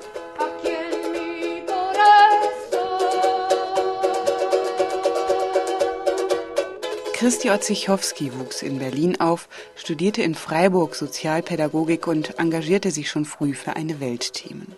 Christi 7.13 7.51
Ozichowski 7.51 8.33
wuchs 8.39 8.63
in 8.63 8.79
Berlin 8.79 9.21
auf, 9.21 9.47
studierte 9.77 10.23
in 10.23 10.35
Freiburg 10.35 10.95
Sozialpädagogik 10.95 12.07
und 12.07 12.39
engagierte 12.39 12.91
sich 12.91 13.11
schon 13.11 13.27
früh 13.27 13.53
für 13.53 13.77
eine 13.77 14.01
Weltthemen. 14.01 14.75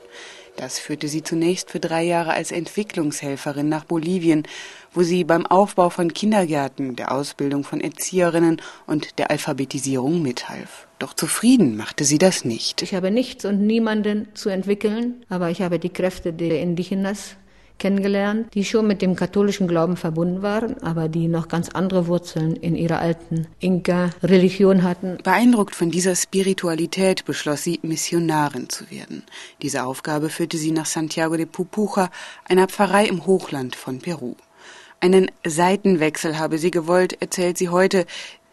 Das 0.56 0.78
führte 0.78 1.08
sie 1.08 1.22
zunächst 1.22 1.70
für 1.70 1.80
drei 1.80 2.04
Jahre 2.04 2.32
als 2.32 2.52
Entwicklungshelferin 2.52 3.68
nach 3.68 3.84
Bolivien, 3.84 4.44
wo 4.92 5.02
sie 5.02 5.24
beim 5.24 5.46
Aufbau 5.46 5.90
von 5.90 6.12
Kindergärten, 6.12 6.94
der 6.94 7.12
Ausbildung 7.12 7.64
von 7.64 7.80
Erzieherinnen 7.80 8.62
und 8.86 9.18
der 9.18 9.30
Alphabetisierung 9.30 10.22
mithalf. 10.22 10.86
Doch 11.00 11.12
zufrieden 11.12 11.76
machte 11.76 12.04
sie 12.04 12.18
das 12.18 12.44
nicht. 12.44 12.82
Ich 12.82 12.94
habe 12.94 13.10
nichts 13.10 13.44
und 13.44 13.66
niemanden 13.66 14.28
zu 14.34 14.48
entwickeln, 14.48 15.24
aber 15.28 15.50
ich 15.50 15.60
habe 15.60 15.80
die 15.80 15.90
Kräfte 15.90 16.32
der 16.32 16.60
Indigenas 16.60 17.36
kennengelernt, 17.78 18.54
die 18.54 18.64
schon 18.64 18.86
mit 18.86 19.02
dem 19.02 19.16
katholischen 19.16 19.68
Glauben 19.68 19.96
verbunden 19.96 20.42
waren, 20.42 20.82
aber 20.82 21.08
die 21.08 21.28
noch 21.28 21.48
ganz 21.48 21.68
andere 21.68 22.06
Wurzeln 22.06 22.56
in 22.56 22.76
ihrer 22.76 23.00
alten 23.00 23.46
Inka-Religion 23.60 24.82
hatten. 24.82 25.18
Beeindruckt 25.22 25.74
von 25.74 25.90
dieser 25.90 26.16
Spiritualität 26.16 27.24
beschloss 27.24 27.62
sie, 27.62 27.80
Missionarin 27.82 28.68
zu 28.68 28.90
werden. 28.90 29.22
Diese 29.62 29.84
Aufgabe 29.84 30.30
führte 30.30 30.56
sie 30.56 30.70
nach 30.70 30.86
Santiago 30.86 31.36
de 31.36 31.46
Pupuja, 31.46 32.10
einer 32.44 32.68
Pfarrei 32.68 33.06
im 33.06 33.26
Hochland 33.26 33.76
von 33.76 33.98
Peru. 33.98 34.34
Einen 35.00 35.30
Seitenwechsel 35.46 36.38
habe 36.38 36.58
sie 36.58 36.70
gewollt, 36.70 37.20
erzählt 37.20 37.58
sie 37.58 37.68
heute. 37.68 38.06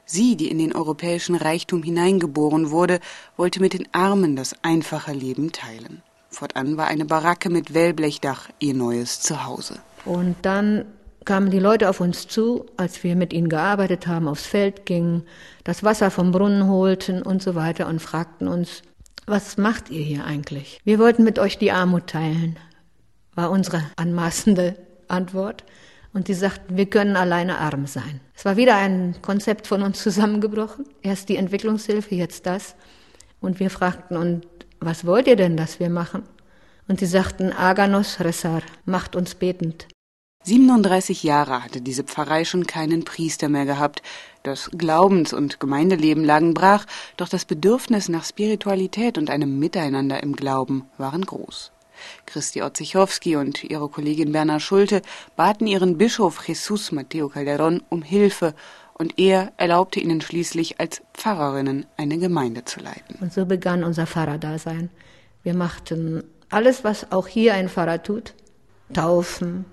Sie, 0.06 0.36
die 0.36 0.50
in 0.50 0.60
den 0.60 0.76
europäischen 0.76 1.36
Reichtum 1.36 1.84
hineingeboren 1.84 2.72
wurde, 2.72 3.00
wollte 3.38 3.62
mit 3.62 3.72
den 3.72 3.88
Armen 3.94 4.36
das 4.36 4.54
einfache 4.62 5.14
Leben 5.14 5.54
teilen. 5.54 6.04
Fortan 6.32 6.78
war 6.78 6.88
eine 6.88 7.06
Baracke 7.06 7.50
mit 7.50 7.74
Wellblechdach 7.74 8.50
ihr 8.60 8.74
neues 8.74 9.20
Zuhause. 9.20 9.80
Und 10.06 10.38
dann 10.44 10.86
kamen 11.26 11.52
die 11.52 11.60
Leute 11.60 11.90
auf 11.90 12.00
uns 12.00 12.28
zu, 12.28 12.66
als 12.78 13.04
wir 13.04 13.16
mit 13.16 13.34
ihnen 13.34 13.50
gearbeitet 13.50 14.08
haben, 14.08 14.28
aufs 14.28 14.46
Feld 14.46 14.86
gingen, 14.86 15.24
das 15.64 15.84
Wasser 15.84 16.10
vom 16.10 16.32
Brunnen 16.32 16.68
holten 16.68 17.22
und 17.22 17.44
so 17.44 17.54
weiter 17.54 17.88
und 17.88 18.02
fragten 18.02 18.48
uns, 18.48 18.82
was 19.28 19.58
macht 19.58 19.92
ihr 19.92 20.02
hier 20.02 20.26
eigentlich? 20.26 20.80
Wir 20.84 20.98
wollten 20.98 21.24
mit 21.24 21.38
euch 21.38 21.58
die 21.58 21.72
Armut 21.72 22.08
teilen, 22.08 22.58
war 23.36 23.52
unsere 23.52 23.84
anmaßende 23.98 24.76
Antwort. 25.08 25.64
Und 26.14 26.28
die 26.28 26.34
sagten, 26.34 26.76
wir 26.76 26.88
können 26.88 27.16
alleine 27.16 27.60
arm 27.60 27.88
sein. 27.88 28.20
Es 28.36 28.44
war 28.44 28.58
wieder 28.58 28.76
ein 28.76 29.16
Konzept 29.22 29.68
von 29.68 29.82
uns 29.82 30.02
zusammengebrochen. 30.04 30.86
Erst 31.02 31.30
die 31.30 31.38
Entwicklungshilfe, 31.38 32.16
jetzt 32.16 32.46
das. 32.46 32.76
Und 33.40 33.60
wir 33.60 33.70
fragten, 33.70 34.18
und 34.18 34.46
was 34.82 35.06
wollt 35.06 35.28
ihr 35.28 35.36
denn, 35.36 35.56
dass 35.56 35.80
wir 35.80 35.90
machen? 35.90 36.24
Und 36.88 37.00
sie 37.00 37.06
sagten, 37.06 37.54
Aganos 37.54 38.20
Resar, 38.20 38.62
macht 38.86 39.16
uns 39.16 39.36
betend. 39.36 39.88
37 40.44 41.22
Jahre 41.22 41.64
hatte 41.64 41.82
diese 41.82 42.04
Pfarrei 42.04 42.46
schon 42.46 42.66
keinen 42.66 43.06
Priester 43.06 43.48
mehr 43.48 43.66
gehabt. 43.66 44.02
Das 44.42 44.72
Glaubens- 44.76 45.34
und 45.34 45.60
Gemeindeleben 45.60 46.26
lagen 46.26 46.56
brach, 46.56 46.86
doch 47.16 47.30
das 47.30 47.46
Bedürfnis 47.46 48.10
nach 48.10 48.26
Spiritualität 48.26 49.20
und 49.20 49.30
einem 49.30 49.60
Miteinander 49.60 50.24
im 50.24 50.36
Glauben 50.36 50.86
waren 50.98 51.24
groß. 51.24 51.72
Christi 52.26 52.64
Otzichowski 52.64 53.36
und 53.36 53.64
ihre 53.64 53.88
Kollegin 53.88 54.32
Berna 54.32 54.60
Schulte 54.60 55.04
baten 55.36 55.68
ihren 55.68 56.00
Bischof 56.00 56.48
Jesus 56.48 56.92
Mateo 56.92 57.28
Calderón 57.28 57.82
um 57.90 58.02
Hilfe 58.02 58.56
und 59.02 59.18
er 59.18 59.52
erlaubte 59.58 60.00
ihnen 60.00 60.22
schließlich 60.22 60.80
als 60.80 61.02
Pfarrerinnen 61.16 61.88
eine 61.98 62.20
Gemeinde 62.20 62.66
zu 62.66 62.82
leiten. 62.82 63.18
Und 63.20 63.34
so 63.34 63.48
begann 63.48 63.84
unser 63.84 64.06
Pfarrerdasein. 64.06 64.92
Wir 65.42 65.56
machten 65.56 66.24
alles, 66.52 66.84
was 66.84 67.12
auch 67.12 67.26
hier 67.26 67.56
ein 67.56 67.68
Pfarrer 67.68 68.04
tut, 68.04 68.36
Taufen, 68.94 69.66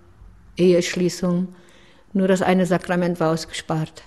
Eheschließung, 0.57 1.55
nur 2.15 2.27
das 2.27 2.41
eine 2.41 2.65
Sakrament 2.65 3.21
war 3.21 3.33
ausgespart, 3.33 4.03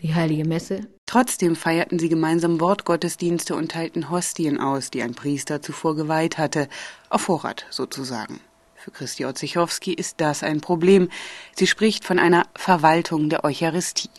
die 0.00 0.12
heilige 0.12 0.44
Messe. 0.44 0.88
Trotzdem 1.06 1.54
feierten 1.54 2.00
sie 2.00 2.08
gemeinsam 2.08 2.58
Wortgottesdienste 2.58 3.54
und 3.54 3.70
teilten 3.70 4.10
Hostien 4.10 4.58
aus, 4.58 4.90
die 4.90 5.04
ein 5.04 5.14
Priester 5.14 5.62
zuvor 5.62 5.94
geweiht 5.94 6.36
hatte, 6.36 6.68
auf 7.10 7.20
Vorrat 7.20 7.64
sozusagen. 7.70 8.40
Für 8.74 8.90
Christi 8.90 9.24
Otzichowski 9.24 9.92
ist 9.92 10.20
das 10.20 10.42
ein 10.42 10.60
Problem. 10.60 11.10
Sie 11.54 11.68
spricht 11.68 12.04
von 12.04 12.18
einer 12.18 12.48
Verwaltung 12.56 13.28
der 13.28 13.44
Eucharistie. 13.44 14.10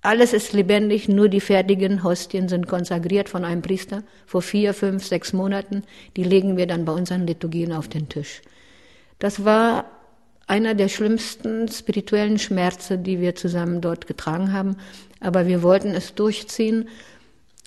Alles 0.00 0.32
ist 0.32 0.52
lebendig, 0.52 1.08
nur 1.08 1.28
die 1.28 1.40
fertigen 1.40 2.04
Hostien 2.04 2.48
sind 2.48 2.68
konsagriert 2.68 3.28
von 3.28 3.44
einem 3.44 3.62
Priester 3.62 4.04
vor 4.26 4.42
vier, 4.42 4.72
fünf, 4.72 5.04
sechs 5.04 5.32
Monaten. 5.32 5.82
Die 6.16 6.22
legen 6.22 6.56
wir 6.56 6.66
dann 6.66 6.84
bei 6.84 6.92
unseren 6.92 7.26
Liturgien 7.26 7.72
auf 7.72 7.88
den 7.88 8.08
Tisch. 8.08 8.42
Das 9.18 9.44
war 9.44 9.86
einer 10.46 10.74
der 10.74 10.88
schlimmsten 10.88 11.68
spirituellen 11.68 12.38
Schmerze, 12.38 12.96
die 12.96 13.20
wir 13.20 13.34
zusammen 13.34 13.80
dort 13.80 14.06
getragen 14.06 14.52
haben. 14.52 14.76
Aber 15.20 15.46
wir 15.46 15.62
wollten 15.62 15.90
es 15.90 16.14
durchziehen, 16.14 16.88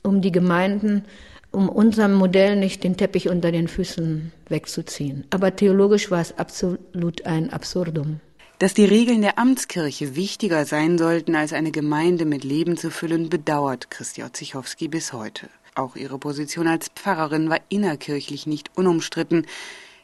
um 0.01 0.21
die 0.21 0.31
Gemeinden, 0.31 1.03
um 1.51 1.67
unserem 1.67 2.13
Modell 2.13 2.55
nicht 2.55 2.83
den 2.83 2.95
Teppich 2.95 3.27
unter 3.27 3.51
den 3.51 3.67
Füßen 3.67 4.31
wegzuziehen. 4.47 5.25
Aber 5.31 5.55
theologisch 5.55 6.09
war 6.09 6.21
es 6.21 6.37
absolut 6.37 7.25
ein 7.25 7.51
Absurdum. 7.51 8.21
Dass 8.61 8.75
die 8.75 8.85
Regeln 8.85 9.23
der 9.23 9.39
Amtskirche 9.39 10.15
wichtiger 10.15 10.65
sein 10.65 10.99
sollten, 10.99 11.35
als 11.35 11.51
eine 11.51 11.71
Gemeinde 11.71 12.25
mit 12.25 12.43
Leben 12.43 12.77
zu 12.77 12.91
füllen, 12.91 13.27
bedauert 13.27 13.89
Christi 13.89 14.21
Ozichowski 14.21 14.87
bis 14.87 15.13
heute. 15.13 15.49
Auch 15.73 15.95
ihre 15.95 16.19
Position 16.19 16.67
als 16.67 16.89
Pfarrerin 16.89 17.49
war 17.49 17.57
innerkirchlich 17.69 18.45
nicht 18.45 18.69
unumstritten. 18.77 19.47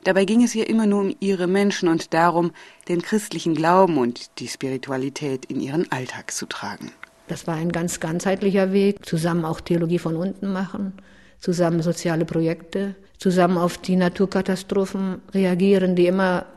Dabei 0.05 0.25
ging 0.25 0.41
es 0.41 0.55
ihr 0.55 0.67
immer 0.67 0.87
nur 0.87 1.01
um 1.01 1.15
ihre 1.19 1.45
Menschen 1.45 1.87
und 1.87 2.15
darum, 2.15 2.51
den 2.87 3.03
christlichen 3.03 3.53
Glauben 3.53 3.99
und 3.99 4.39
die 4.39 4.47
Spiritualität 4.47 5.45
in 5.45 5.61
ihren 5.61 5.91
Alltag 5.91 6.31
zu 6.31 6.47
tragen. 6.47 6.91
Das 7.27 7.45
war 7.45 7.53
ein 7.53 7.71
ganz 7.71 7.99
ganzheitlicher 7.99 8.73
Weg, 8.73 9.05
zusammen 9.05 9.45
auch 9.45 9.61
Theologie 9.61 9.99
von 9.99 10.15
unten 10.15 10.51
machen, 10.51 10.93
zusammen 11.39 11.83
soziale 11.83 12.25
Projekte, 12.25 12.95
zusammen 13.19 13.59
auf 13.59 13.77
die 13.77 13.97
Naturkatastrophen 13.97 15.21
reagieren, 15.31 15.95
die 15.95 16.07
immer 16.07 16.47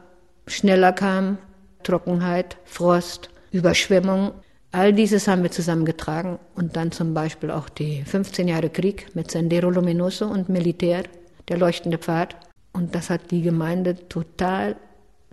schneller 0.46 0.94
kamen, 0.94 1.36
Trockenheit, 1.82 2.56
Frost, 2.64 3.30
Überschwemmung. 3.50 4.32
All 4.72 4.92
dieses 4.92 5.26
haben 5.26 5.42
wir 5.42 5.50
zusammengetragen 5.50 6.38
und 6.54 6.76
dann 6.76 6.92
zum 6.92 7.14
Beispiel 7.14 7.50
auch 7.50 7.68
die 7.68 8.02
15 8.04 8.48
Jahre 8.48 8.70
Krieg 8.70 9.14
mit 9.14 9.30
Sendero 9.30 9.70
Luminoso 9.70 10.26
und 10.26 10.48
Militär, 10.48 11.04
der 11.48 11.58
leuchtende 11.58 11.98
Pfad. 11.98 12.36
Und 12.72 12.94
das 12.94 13.10
hat 13.10 13.30
die 13.30 13.42
Gemeinde 13.42 14.08
total 14.08 14.76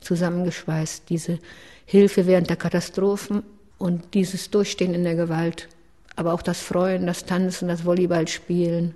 zusammengeschweißt, 0.01 1.09
diese 1.09 1.39
Hilfe 1.85 2.25
während 2.27 2.49
der 2.49 2.57
Katastrophen 2.57 3.43
und 3.77 4.13
dieses 4.13 4.49
Durchstehen 4.49 4.93
in 4.93 5.03
der 5.03 5.15
Gewalt, 5.15 5.69
aber 6.15 6.33
auch 6.33 6.41
das 6.41 6.59
Freuen, 6.59 7.05
das 7.05 7.25
Tanzen, 7.25 7.67
das 7.67 7.85
Volleyballspielen 7.85 8.95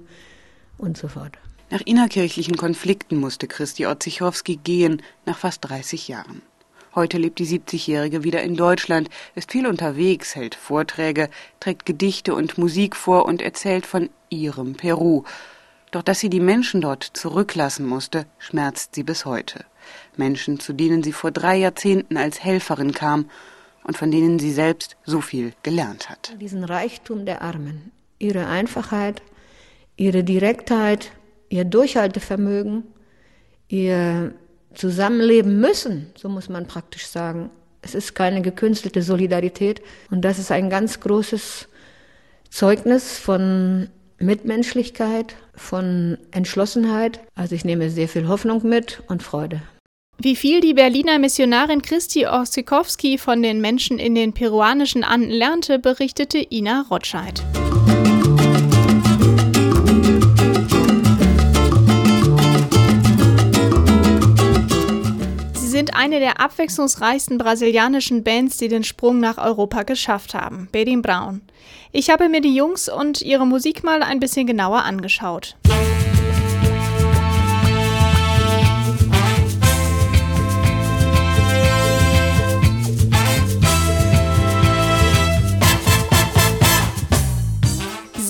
und 0.78 0.98
so 0.98 1.08
fort. 1.08 1.38
Nach 1.70 1.82
innerkirchlichen 1.82 2.58
Konflikten 2.58 3.18
musste 3.18 3.48
Christi 3.48 3.86
Otzichowski 3.86 4.58
gehen, 4.58 5.02
nach 5.26 5.38
fast 5.38 5.70
30 5.70 6.10
Jahren. 6.10 6.42
Heute 6.94 7.18
lebt 7.18 7.40
die 7.40 7.48
70-Jährige 7.48 8.26
wieder 8.26 8.44
in 8.44 8.56
Deutschland, 8.56 9.10
ist 9.34 9.52
viel 9.52 9.66
unterwegs, 9.66 10.36
hält 10.36 10.56
Vorträge, 10.56 11.30
trägt 11.62 11.86
Gedichte 11.86 12.36
und 12.36 12.58
Musik 12.58 12.98
vor 12.98 13.26
und 13.26 13.42
erzählt 13.42 13.86
von 13.86 14.10
ihrem 14.30 14.74
Peru. 14.74 15.24
Doch 15.92 16.02
dass 16.02 16.20
sie 16.20 16.30
die 16.30 16.42
Menschen 16.42 16.82
dort 16.82 17.04
zurücklassen 17.04 17.86
musste, 17.86 18.26
schmerzt 18.40 18.96
sie 18.96 19.04
bis 19.04 19.26
heute. 19.26 19.64
Menschen, 20.18 20.60
zu 20.60 20.74
denen 20.74 21.02
sie 21.02 21.14
vor 21.14 21.32
drei 21.32 21.56
Jahrzehnten 21.56 22.18
als 22.18 22.44
Helferin 22.44 22.94
kam 22.94 23.30
und 23.84 23.98
von 23.98 24.12
denen 24.12 24.38
sie 24.38 24.52
selbst 24.52 24.98
so 25.06 25.22
viel 25.22 25.54
gelernt 25.64 26.10
hat. 26.10 26.34
Diesen 26.42 26.64
Reichtum 26.64 27.26
der 27.26 27.42
Armen, 27.42 27.92
ihre 28.20 28.48
Einfachheit, 28.48 29.22
ihre 29.96 30.24
Direktheit, 30.24 31.12
ihr 31.50 31.66
Durchhaltevermögen, 31.66 32.84
ihr 33.70 34.34
zusammenleben 34.74 35.60
müssen, 35.60 36.08
so 36.16 36.30
muss 36.30 36.50
man 36.50 36.68
praktisch 36.68 37.06
sagen. 37.08 37.50
Es 37.82 37.96
ist 37.96 38.14
keine 38.14 38.42
gekünstelte 38.42 39.02
Solidarität 39.02 39.82
und 40.12 40.22
das 40.22 40.40
ist 40.40 40.52
ein 40.52 40.70
ganz 40.70 41.00
großes 41.00 41.68
Zeugnis 42.50 43.18
von 43.18 43.90
Mitmenschlichkeit, 44.20 45.36
von 45.56 46.18
Entschlossenheit. 46.32 47.20
Also 47.34 47.56
ich 47.56 47.66
nehme 47.66 47.90
sehr 47.90 48.08
viel 48.08 48.28
Hoffnung 48.28 48.68
mit 48.68 49.02
und 49.08 49.24
Freude. 49.24 49.62
Wie 50.20 50.36
viel 50.36 50.62
die 50.62 50.76
Berliner 50.76 51.18
Missionarin 51.18 51.82
Christi 51.82 52.28
Osikowski 52.28 53.18
von 53.18 53.42
den 53.42 53.60
Menschen 53.60 53.98
in 53.98 54.14
den 54.14 54.34
peruanischen 54.34 55.04
Anden 55.04 55.32
lernte, 55.32 55.80
berichtete 55.80 56.46
Ina 56.52 56.86
Rotscheid. 56.92 57.42
Eine 66.02 66.20
der 66.20 66.42
abwechslungsreichsten 66.42 67.38
brasilianischen 67.38 68.24
Bands, 68.24 68.58
die 68.58 68.68
den 68.68 68.84
Sprung 68.84 69.20
nach 69.20 69.38
Europa 69.38 69.84
geschafft 69.84 70.34
haben, 70.34 70.68
Bedim 70.72 71.04
Brown. 71.04 71.44
Ich 71.92 72.10
habe 72.10 72.28
mir 72.28 72.42
die 72.42 72.56
Jungs 72.56 72.90
und 72.90 73.22
ihre 73.22 73.46
Musik 73.46 73.84
mal 73.84 74.02
ein 74.02 74.20
bisschen 74.20 74.48
genauer 74.48 74.84
angeschaut. 74.84 75.58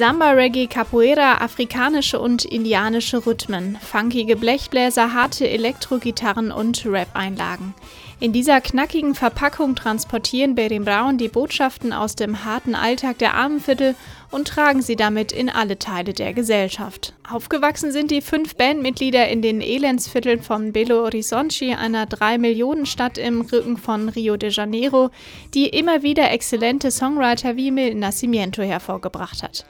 Samba, 0.02 0.32
Reggae, 0.32 0.66
Capoeira, 0.66 1.42
afrikanische 1.42 2.20
und 2.20 2.44
indianische 2.44 3.24
Rhythmen, 3.28 3.78
funkige 3.80 4.36
Blechbläser, 4.36 5.14
harte 5.14 5.48
Elektrogitarren 5.48 6.52
und 6.52 6.88
Rap-Einlagen. 6.88 7.76
In 8.22 8.34
dieser 8.34 8.62
knackigen 8.62 9.16
Verpackung 9.16 9.74
transportieren 9.74 10.54
Berim 10.54 10.86
Brown 10.86 11.18
die 11.18 11.28
Botschaften 11.28 11.92
aus 11.92 12.16
dem 12.16 12.46
harten 12.46 12.76
Alltag 12.76 13.18
der 13.18 13.34
Armenviertel 13.34 13.96
und 14.30 14.48
tragen 14.48 14.84
sie 14.84 14.96
damit 14.96 15.32
in 15.32 15.50
alle 15.50 15.80
Teile 15.80 16.14
der 16.14 16.36
Gesellschaft. 16.36 17.16
Aufgewachsen 17.28 17.92
sind 17.92 18.12
die 18.12 18.22
fünf 18.22 18.56
Bandmitglieder 18.56 19.28
in 19.28 19.42
den 19.42 19.60
Elendsvierteln 19.60 20.44
von 20.44 20.72
Belo 20.72 20.98
Horizonte, 20.98 21.76
einer 21.80 22.06
3-Millionen-Stadt 22.06 23.18
im 23.18 23.42
Rücken 23.42 23.78
von 23.78 24.08
Rio 24.10 24.38
de 24.38 24.52
Janeiro, 24.52 25.10
die 25.56 25.70
immer 25.70 26.04
wieder 26.04 26.30
exzellente 26.30 26.92
Songwriter 26.92 27.56
wie 27.56 27.72
Mil 27.72 27.96
Nascimento 27.96 28.62
hervorgebracht 28.62 29.42
hat. 29.42 29.66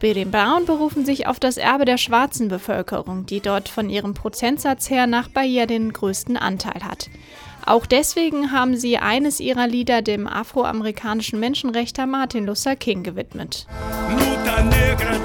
Berim 0.00 0.30
Brown 0.30 0.66
berufen 0.66 1.06
sich 1.06 1.26
auf 1.26 1.40
das 1.40 1.56
Erbe 1.56 1.86
der 1.86 1.96
schwarzen 1.96 2.48
Bevölkerung, 2.48 3.24
die 3.24 3.40
dort 3.40 3.70
von 3.70 3.88
ihrem 3.88 4.12
Prozentsatz 4.12 4.90
her 4.90 5.06
nach 5.06 5.28
Bahia 5.28 5.64
den 5.64 5.90
größten 5.94 6.36
Anteil 6.36 6.84
hat. 6.84 7.08
Auch 7.66 7.84
deswegen 7.84 8.52
haben 8.52 8.76
sie 8.76 8.96
eines 8.96 9.40
ihrer 9.40 9.66
Lieder 9.66 10.00
dem 10.00 10.28
afroamerikanischen 10.28 11.40
Menschenrechter 11.40 12.06
Martin 12.06 12.46
Luther 12.46 12.76
King 12.76 13.02
gewidmet. 13.02 13.66
Luta 14.08 14.62
negra 14.62 15.18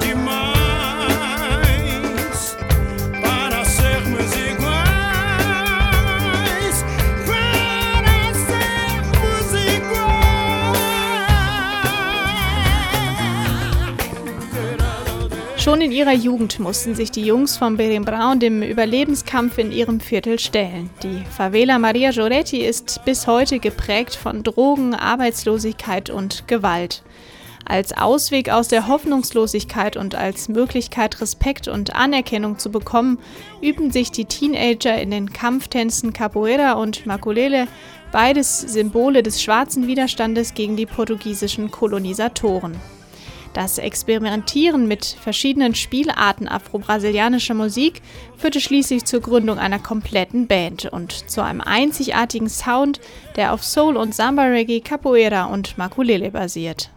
Schon 15.62 15.80
in 15.80 15.92
ihrer 15.92 16.12
Jugend 16.12 16.58
mussten 16.58 16.96
sich 16.96 17.12
die 17.12 17.24
Jungs 17.24 17.56
von 17.56 17.76
Berim 17.76 18.04
Brown 18.04 18.40
dem 18.40 18.64
Überlebenskampf 18.64 19.58
in 19.58 19.70
ihrem 19.70 20.00
Viertel 20.00 20.40
stellen. 20.40 20.90
Die 21.04 21.22
Favela 21.30 21.78
Maria 21.78 22.10
Gioretti 22.10 22.66
ist 22.66 23.04
bis 23.04 23.28
heute 23.28 23.60
geprägt 23.60 24.16
von 24.16 24.42
Drogen, 24.42 24.92
Arbeitslosigkeit 24.92 26.10
und 26.10 26.48
Gewalt. 26.48 27.04
Als 27.64 27.96
Ausweg 27.96 28.50
aus 28.50 28.66
der 28.66 28.88
Hoffnungslosigkeit 28.88 29.96
und 29.96 30.16
als 30.16 30.48
Möglichkeit, 30.48 31.20
Respekt 31.20 31.68
und 31.68 31.94
Anerkennung 31.94 32.58
zu 32.58 32.72
bekommen, 32.72 33.20
üben 33.60 33.92
sich 33.92 34.10
die 34.10 34.24
Teenager 34.24 35.00
in 35.00 35.12
den 35.12 35.32
Kampftänzen 35.32 36.12
Capoeira 36.12 36.72
und 36.72 37.06
Makulele, 37.06 37.68
beides 38.10 38.62
Symbole 38.62 39.22
des 39.22 39.40
schwarzen 39.40 39.86
Widerstandes 39.86 40.54
gegen 40.54 40.74
die 40.74 40.86
portugiesischen 40.86 41.70
Kolonisatoren. 41.70 42.80
Das 43.52 43.78
Experimentieren 43.78 44.88
mit 44.88 45.04
verschiedenen 45.04 45.74
Spielarten 45.74 46.48
afro-brasilianischer 46.48 47.54
Musik 47.54 48.00
führte 48.36 48.60
schließlich 48.60 49.04
zur 49.04 49.20
Gründung 49.20 49.58
einer 49.58 49.78
kompletten 49.78 50.46
Band 50.46 50.86
und 50.86 51.30
zu 51.30 51.42
einem 51.44 51.60
einzigartigen 51.60 52.48
Sound, 52.48 53.00
der 53.36 53.52
auf 53.52 53.62
Soul 53.62 53.96
und 53.96 54.14
Samba 54.14 54.44
Reggae, 54.44 54.80
Capoeira 54.80 55.44
und 55.44 55.76
Makulele 55.76 56.30
basiert. 56.30 56.90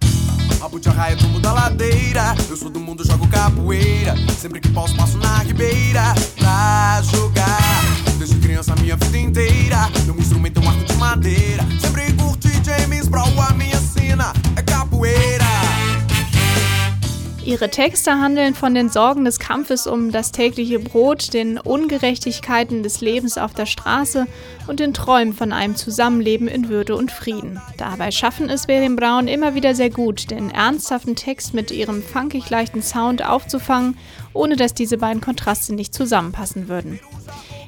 da 1.45 1.53
ladeira. 1.53 2.35
Eu 2.49 2.57
sou 2.57 2.71
do 2.71 2.79
mundo, 2.79 3.05
jogo 3.05 3.27
capoeira. 3.27 4.15
Sempre 4.35 4.59
que 4.59 4.69
posso, 4.69 4.95
passo 4.95 5.17
na 5.19 5.39
ribeira 5.39 6.15
pra 6.39 7.01
jogar. 7.03 7.83
Desde 8.17 8.35
criança, 8.37 8.75
minha 8.81 8.95
vida 8.95 9.17
inteira. 9.17 9.89
Meu 10.05 10.17
instrumento 10.17 10.59
é 10.59 10.63
um 10.63 10.69
arco 10.69 10.83
de 10.85 10.93
madeira. 10.95 11.63
Sempre 11.79 12.11
curti 12.13 12.49
James 12.63 13.07
Brown, 13.07 13.39
a 13.39 13.53
minha 13.53 13.77
sina 13.77 14.33
é 14.55 14.63
capoeira. 14.63 15.45
Ihre 17.45 17.69
Texte 17.69 18.19
handeln 18.19 18.55
von 18.55 18.73
den 18.73 18.89
Sorgen 18.89 19.23
des 19.23 19.38
Kampfes 19.38 19.86
um 19.86 20.12
das 20.12 20.31
tägliche 20.31 20.79
Brot, 20.79 21.31
den 21.36 21.60
Ungerechtigkeiten 21.60 22.81
des 22.81 23.01
Lebens 23.01 23.38
auf 23.38 23.53
der 23.53 23.67
Straße 23.67 24.25
und 24.65 24.79
den 24.79 24.95
Träumen 24.95 25.31
von 25.31 25.53
einem 25.53 25.75
Zusammenleben 25.75 26.47
in 26.47 26.69
Würde 26.69 26.95
und 26.95 27.12
Frieden. 27.12 27.62
Dabei 27.77 28.10
schaffen 28.10 28.49
es 28.49 28.65
Berim 28.65 28.95
Brown 28.95 29.27
immer 29.27 29.53
wieder 29.53 29.75
sehr 29.75 29.91
gut, 29.91 30.31
den 30.31 30.49
ernsthaften 30.49 31.15
Text 31.15 31.53
mit 31.53 31.69
ihrem 31.69 32.01
funkig 32.01 32.49
leichten 32.49 32.81
Sound 32.81 33.23
aufzufangen, 33.23 33.95
ohne 34.34 34.55
dass 34.55 34.73
diese 34.73 34.97
beiden 34.97 35.21
Kontraste 35.21 35.75
nicht 35.75 35.93
zusammenpassen 35.93 36.67
würden. 36.67 36.99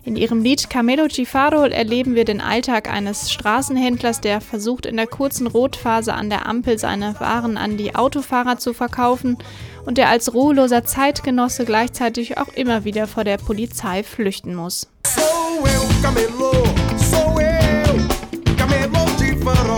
In 0.08 0.15
ihrem 0.15 0.41
Lied 0.41 0.70
Camelo 0.70 1.10
Cifaro 1.10 1.65
erleben 1.65 2.15
wir 2.15 2.24
den 2.24 2.39
Alltag 2.39 2.89
eines 2.89 3.30
Straßenhändlers, 3.30 4.22
der 4.22 4.39
versucht, 4.39 4.86
in 4.86 4.96
der 4.96 5.06
kurzen 5.06 5.48
Rotphase 5.48 6.13
an 6.13 6.30
der 6.30 6.46
Ampel 6.46 6.80
seine 6.80 7.20
Waren 7.20 7.58
an 7.58 7.76
die 7.76 7.93
Autofahrer 7.93 8.58
zu 8.58 8.74
verkaufen 8.74 9.38
und 9.86 9.98
der 9.98 10.08
als 10.08 10.34
ruheloser 10.34 10.86
Zeitgenosse 10.86 11.65
gleichzeitig 11.65 12.38
auch 12.38 12.48
immer 12.56 12.86
wieder 12.86 13.06
vor 13.06 13.26
der 13.26 13.36
Polizei 13.36 14.02
flüchten 14.02 14.56
muss. 14.56 14.88
So 15.06 15.22
will 15.62 16.02
Camelo, 16.02 16.54
so 16.96 17.36
will 17.36 18.08
Camelo 18.56 19.06
Cifaro. 19.17 19.78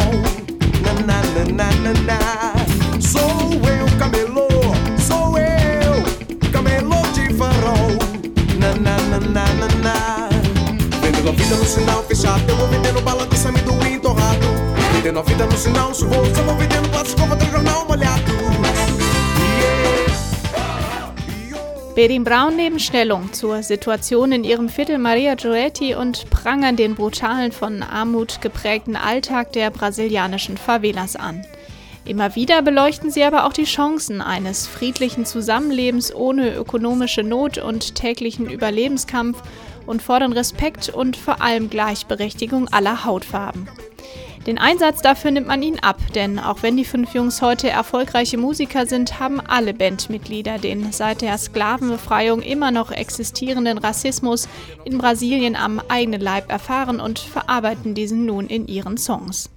Na, 1.08 1.24
na, 1.56 1.66
na, 2.06 2.19
90 11.50 11.58
no 11.58 11.66
sinal 11.66 12.04
fechado. 12.04 12.44
Eu 12.48 12.56
vou 12.58 12.68
vendendo 12.68 13.02
bala 13.02 13.26
de 13.26 13.48
amendoim 13.48 14.00
torrado. 14.00 14.46
Vendendo 14.94 15.16
90 15.16 15.46
no 15.48 15.58
sinal 15.58 15.96
chuvoso. 15.96 16.32
Eu 16.38 16.44
vou 16.44 16.56
vendendo 16.56 16.88
plástico 16.90 17.22
com 17.28 17.52
jornal 17.52 17.86
molhado. 17.88 18.32
Berin 21.96 22.24
Brown 22.24 22.56
nehmen 22.56 22.80
Stellung 22.80 23.34
zur 23.34 23.64
Situation 23.64 24.32
in 24.32 24.44
ihrem 24.44 24.70
Viertel 24.70 25.00
Maria 25.00 25.36
Gioetti 25.36 25.96
und 25.96 26.30
prangern 26.30 26.76
den 26.76 26.94
brutalen, 26.94 27.52
von 27.52 27.82
Armut 27.82 28.42
geprägten 28.42 28.96
Alltag 28.96 29.52
der 29.54 29.72
brasilianischen 29.72 30.56
Favelas 30.56 31.16
an. 31.16 31.44
Immer 32.06 32.36
wieder 32.36 32.62
beleuchten 32.62 33.10
sie 33.10 33.24
aber 33.24 33.46
auch 33.46 33.54
die 33.54 33.66
Chancen 33.66 34.22
eines 34.22 34.68
friedlichen 34.68 35.26
Zusammenlebens 35.26 36.14
ohne 36.14 36.54
ökonomische 36.54 37.24
Not 37.24 37.58
und 37.58 37.96
täglichen 37.96 38.50
Überlebenskampf 38.50 39.42
und 39.90 40.02
fordern 40.04 40.34
Respekt 40.34 40.90
und 40.90 41.18
vor 41.18 41.42
allem 41.42 41.70
Gleichberechtigung 41.70 42.68
aller 42.68 43.04
Hautfarben. 43.06 43.68
Den 44.46 44.58
Einsatz 44.58 45.02
dafür 45.02 45.32
nimmt 45.32 45.48
man 45.48 45.62
ihnen 45.62 45.80
ab, 45.80 45.98
denn 46.16 46.40
auch 46.40 46.64
wenn 46.64 46.78
die 46.78 46.86
fünf 46.86 47.14
Jungs 47.14 47.42
heute 47.42 47.70
erfolgreiche 47.70 48.38
Musiker 48.38 48.86
sind, 48.86 49.20
haben 49.20 49.42
alle 49.42 49.74
Bandmitglieder 49.74 50.60
den 50.60 50.92
seit 50.92 51.22
der 51.22 51.38
Sklavenbefreiung 51.38 52.42
immer 52.42 52.72
noch 52.72 52.92
existierenden 52.92 53.78
Rassismus 53.78 54.48
in 54.86 54.98
Brasilien 54.98 55.56
am 55.56 55.82
eigenen 55.90 56.22
Leib 56.22 56.50
erfahren 56.50 57.00
und 57.00 57.20
verarbeiten 57.20 57.96
diesen 57.96 58.26
nun 58.26 58.48
in 58.48 58.68
ihren 58.68 58.98
Songs. 58.98 59.50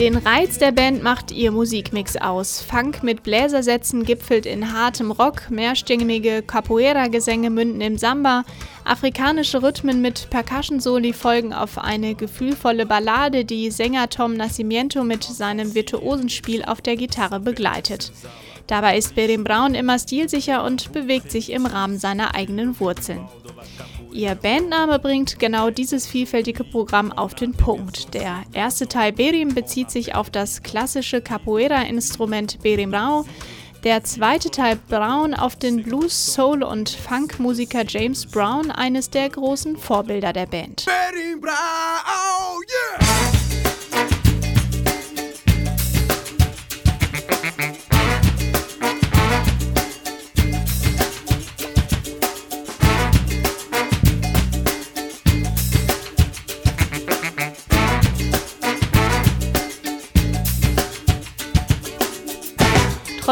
Den 0.00 0.16
Reiz 0.16 0.56
der 0.56 0.72
Band 0.72 1.02
macht 1.02 1.30
ihr 1.30 1.52
Musikmix 1.52 2.16
aus. 2.16 2.62
Funk 2.62 3.02
mit 3.02 3.22
Bläsersätzen 3.22 4.02
gipfelt 4.02 4.46
in 4.46 4.72
hartem 4.72 5.10
Rock, 5.10 5.50
mehrstimmige 5.50 6.40
Capoeira-Gesänge 6.40 7.50
münden 7.50 7.82
im 7.82 7.98
Samba, 7.98 8.44
afrikanische 8.86 9.62
Rhythmen 9.62 10.00
mit 10.00 10.30
Percussion-Soli 10.30 11.12
folgen 11.12 11.52
auf 11.52 11.76
eine 11.76 12.14
gefühlvolle 12.14 12.86
Ballade, 12.86 13.44
die 13.44 13.70
Sänger 13.70 14.08
Tom 14.08 14.38
Nascimento 14.38 15.04
mit 15.04 15.22
seinem 15.22 15.74
virtuosen 15.74 16.30
Spiel 16.30 16.64
auf 16.64 16.80
der 16.80 16.96
Gitarre 16.96 17.38
begleitet. 17.38 18.10
Dabei 18.68 18.96
ist 18.96 19.14
Berim 19.14 19.44
Braun 19.44 19.74
immer 19.74 19.98
stilsicher 19.98 20.64
und 20.64 20.92
bewegt 20.92 21.30
sich 21.30 21.52
im 21.52 21.66
Rahmen 21.66 21.98
seiner 21.98 22.34
eigenen 22.34 22.80
Wurzeln. 22.80 23.28
Ihr 24.12 24.34
Bandname 24.34 24.98
bringt 24.98 25.38
genau 25.38 25.70
dieses 25.70 26.06
vielfältige 26.06 26.64
Programm 26.64 27.12
auf 27.12 27.34
den 27.34 27.52
Punkt. 27.52 28.12
Der 28.12 28.42
erste 28.52 28.88
Teil 28.88 29.12
Berim 29.12 29.54
bezieht 29.54 29.90
sich 29.90 30.14
auf 30.14 30.30
das 30.30 30.62
klassische 30.62 31.20
Capoeira-Instrument 31.20 32.60
Berimrau, 32.62 33.24
der 33.84 34.04
zweite 34.04 34.50
Teil 34.50 34.78
Brown 34.88 35.32
auf 35.32 35.56
den 35.56 35.82
Blues, 35.82 36.34
Soul 36.34 36.62
und 36.62 36.90
Funk-Musiker 36.90 37.84
James 37.86 38.26
Brown, 38.26 38.70
eines 38.70 39.10
der 39.10 39.30
großen 39.30 39.76
Vorbilder 39.76 40.32
der 40.32 40.46
Band. 40.46 40.84
Berimrau, 40.84 42.60
yeah! 42.68 43.30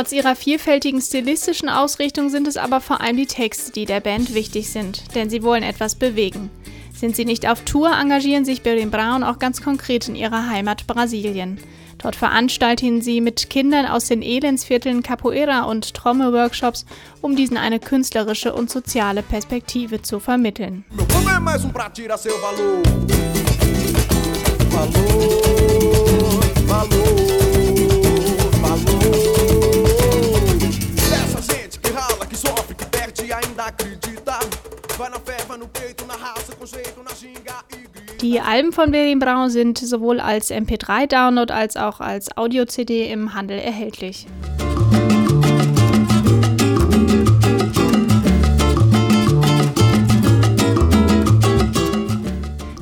Trotz 0.08 0.16
ihrer 0.16 0.36
vielfältigen 0.36 1.02
stilistischen 1.02 1.68
Ausrichtung 1.68 2.30
sind 2.30 2.48
es 2.48 2.56
aber 2.56 2.80
vor 2.80 3.02
allem 3.02 3.18
die 3.18 3.26
Texte, 3.26 3.72
die 3.72 3.84
der 3.84 4.00
Band 4.00 4.32
wichtig 4.32 4.70
sind, 4.70 5.14
denn 5.14 5.28
sie 5.28 5.42
wollen 5.42 5.62
etwas 5.62 5.96
bewegen. 5.96 6.48
Sind 6.94 7.14
sie 7.14 7.26
nicht 7.26 7.46
auf 7.46 7.60
Tour, 7.60 7.90
engagieren 7.92 8.46
sich 8.46 8.62
Berlin 8.62 8.90
Brown 8.90 9.22
auch 9.22 9.38
ganz 9.38 9.60
konkret 9.60 10.08
in 10.08 10.16
ihrer 10.16 10.48
Heimat 10.48 10.86
Brasilien. 10.86 11.58
Dort 11.98 12.16
veranstalten 12.16 13.02
sie 13.02 13.20
mit 13.20 13.50
Kindern 13.50 13.84
aus 13.84 14.06
den 14.06 14.22
Elendsvierteln 14.22 15.02
Capoeira- 15.02 15.64
und 15.64 15.92
Trommelworkshops, 15.92 16.86
um 17.20 17.36
diesen 17.36 17.58
eine 17.58 17.78
künstlerische 17.78 18.54
und 18.54 18.70
soziale 18.70 19.22
Perspektive 19.22 20.00
zu 20.00 20.20
vermitteln. 20.20 20.86
Valor, 24.70 25.20
valor. 26.66 27.27
Die 38.28 38.42
Alben 38.42 38.72
von 38.72 38.90
Berlin 38.90 39.20
Braun 39.20 39.48
sind 39.48 39.78
sowohl 39.78 40.20
als 40.20 40.50
MP3-Download 40.50 41.50
als 41.50 41.78
auch 41.78 41.98
als 41.98 42.36
Audio-CD 42.36 43.10
im 43.10 43.32
Handel 43.32 43.58
erhältlich. 43.58 44.26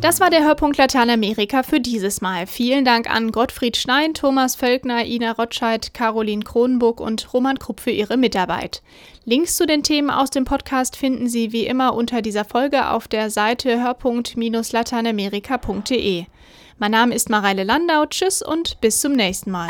Das 0.00 0.18
war 0.18 0.30
der 0.30 0.44
Hörpunkt 0.44 0.78
Lateinamerika 0.78 1.62
für 1.62 1.78
dieses 1.78 2.20
Mal. 2.20 2.48
Vielen 2.48 2.84
Dank 2.84 3.08
an 3.08 3.30
Gottfried 3.30 3.76
Schnein, 3.76 4.14
Thomas 4.14 4.56
Völkner, 4.56 5.04
Ina 5.04 5.30
Rotscheid, 5.30 5.94
Caroline 5.94 6.42
Kronenburg 6.42 7.00
und 7.00 7.32
Roman 7.32 7.60
Krupp 7.60 7.78
für 7.78 7.92
ihre 7.92 8.16
Mitarbeit. 8.16 8.82
Links 9.28 9.56
zu 9.56 9.66
den 9.66 9.82
Themen 9.82 10.08
aus 10.08 10.30
dem 10.30 10.44
Podcast 10.44 10.96
finden 10.96 11.28
Sie 11.28 11.50
wie 11.50 11.66
immer 11.66 11.94
unter 11.94 12.22
dieser 12.22 12.44
Folge 12.44 12.90
auf 12.90 13.08
der 13.08 13.28
Seite 13.28 13.82
hörpunkt-lateinamerika.de. 13.82 16.26
Mein 16.78 16.90
Name 16.92 17.12
ist 17.12 17.28
Mareile 17.28 17.64
Landau. 17.64 18.06
Tschüss 18.06 18.40
und 18.40 18.80
bis 18.80 19.00
zum 19.00 19.14
nächsten 19.14 19.50
Mal. 19.50 19.66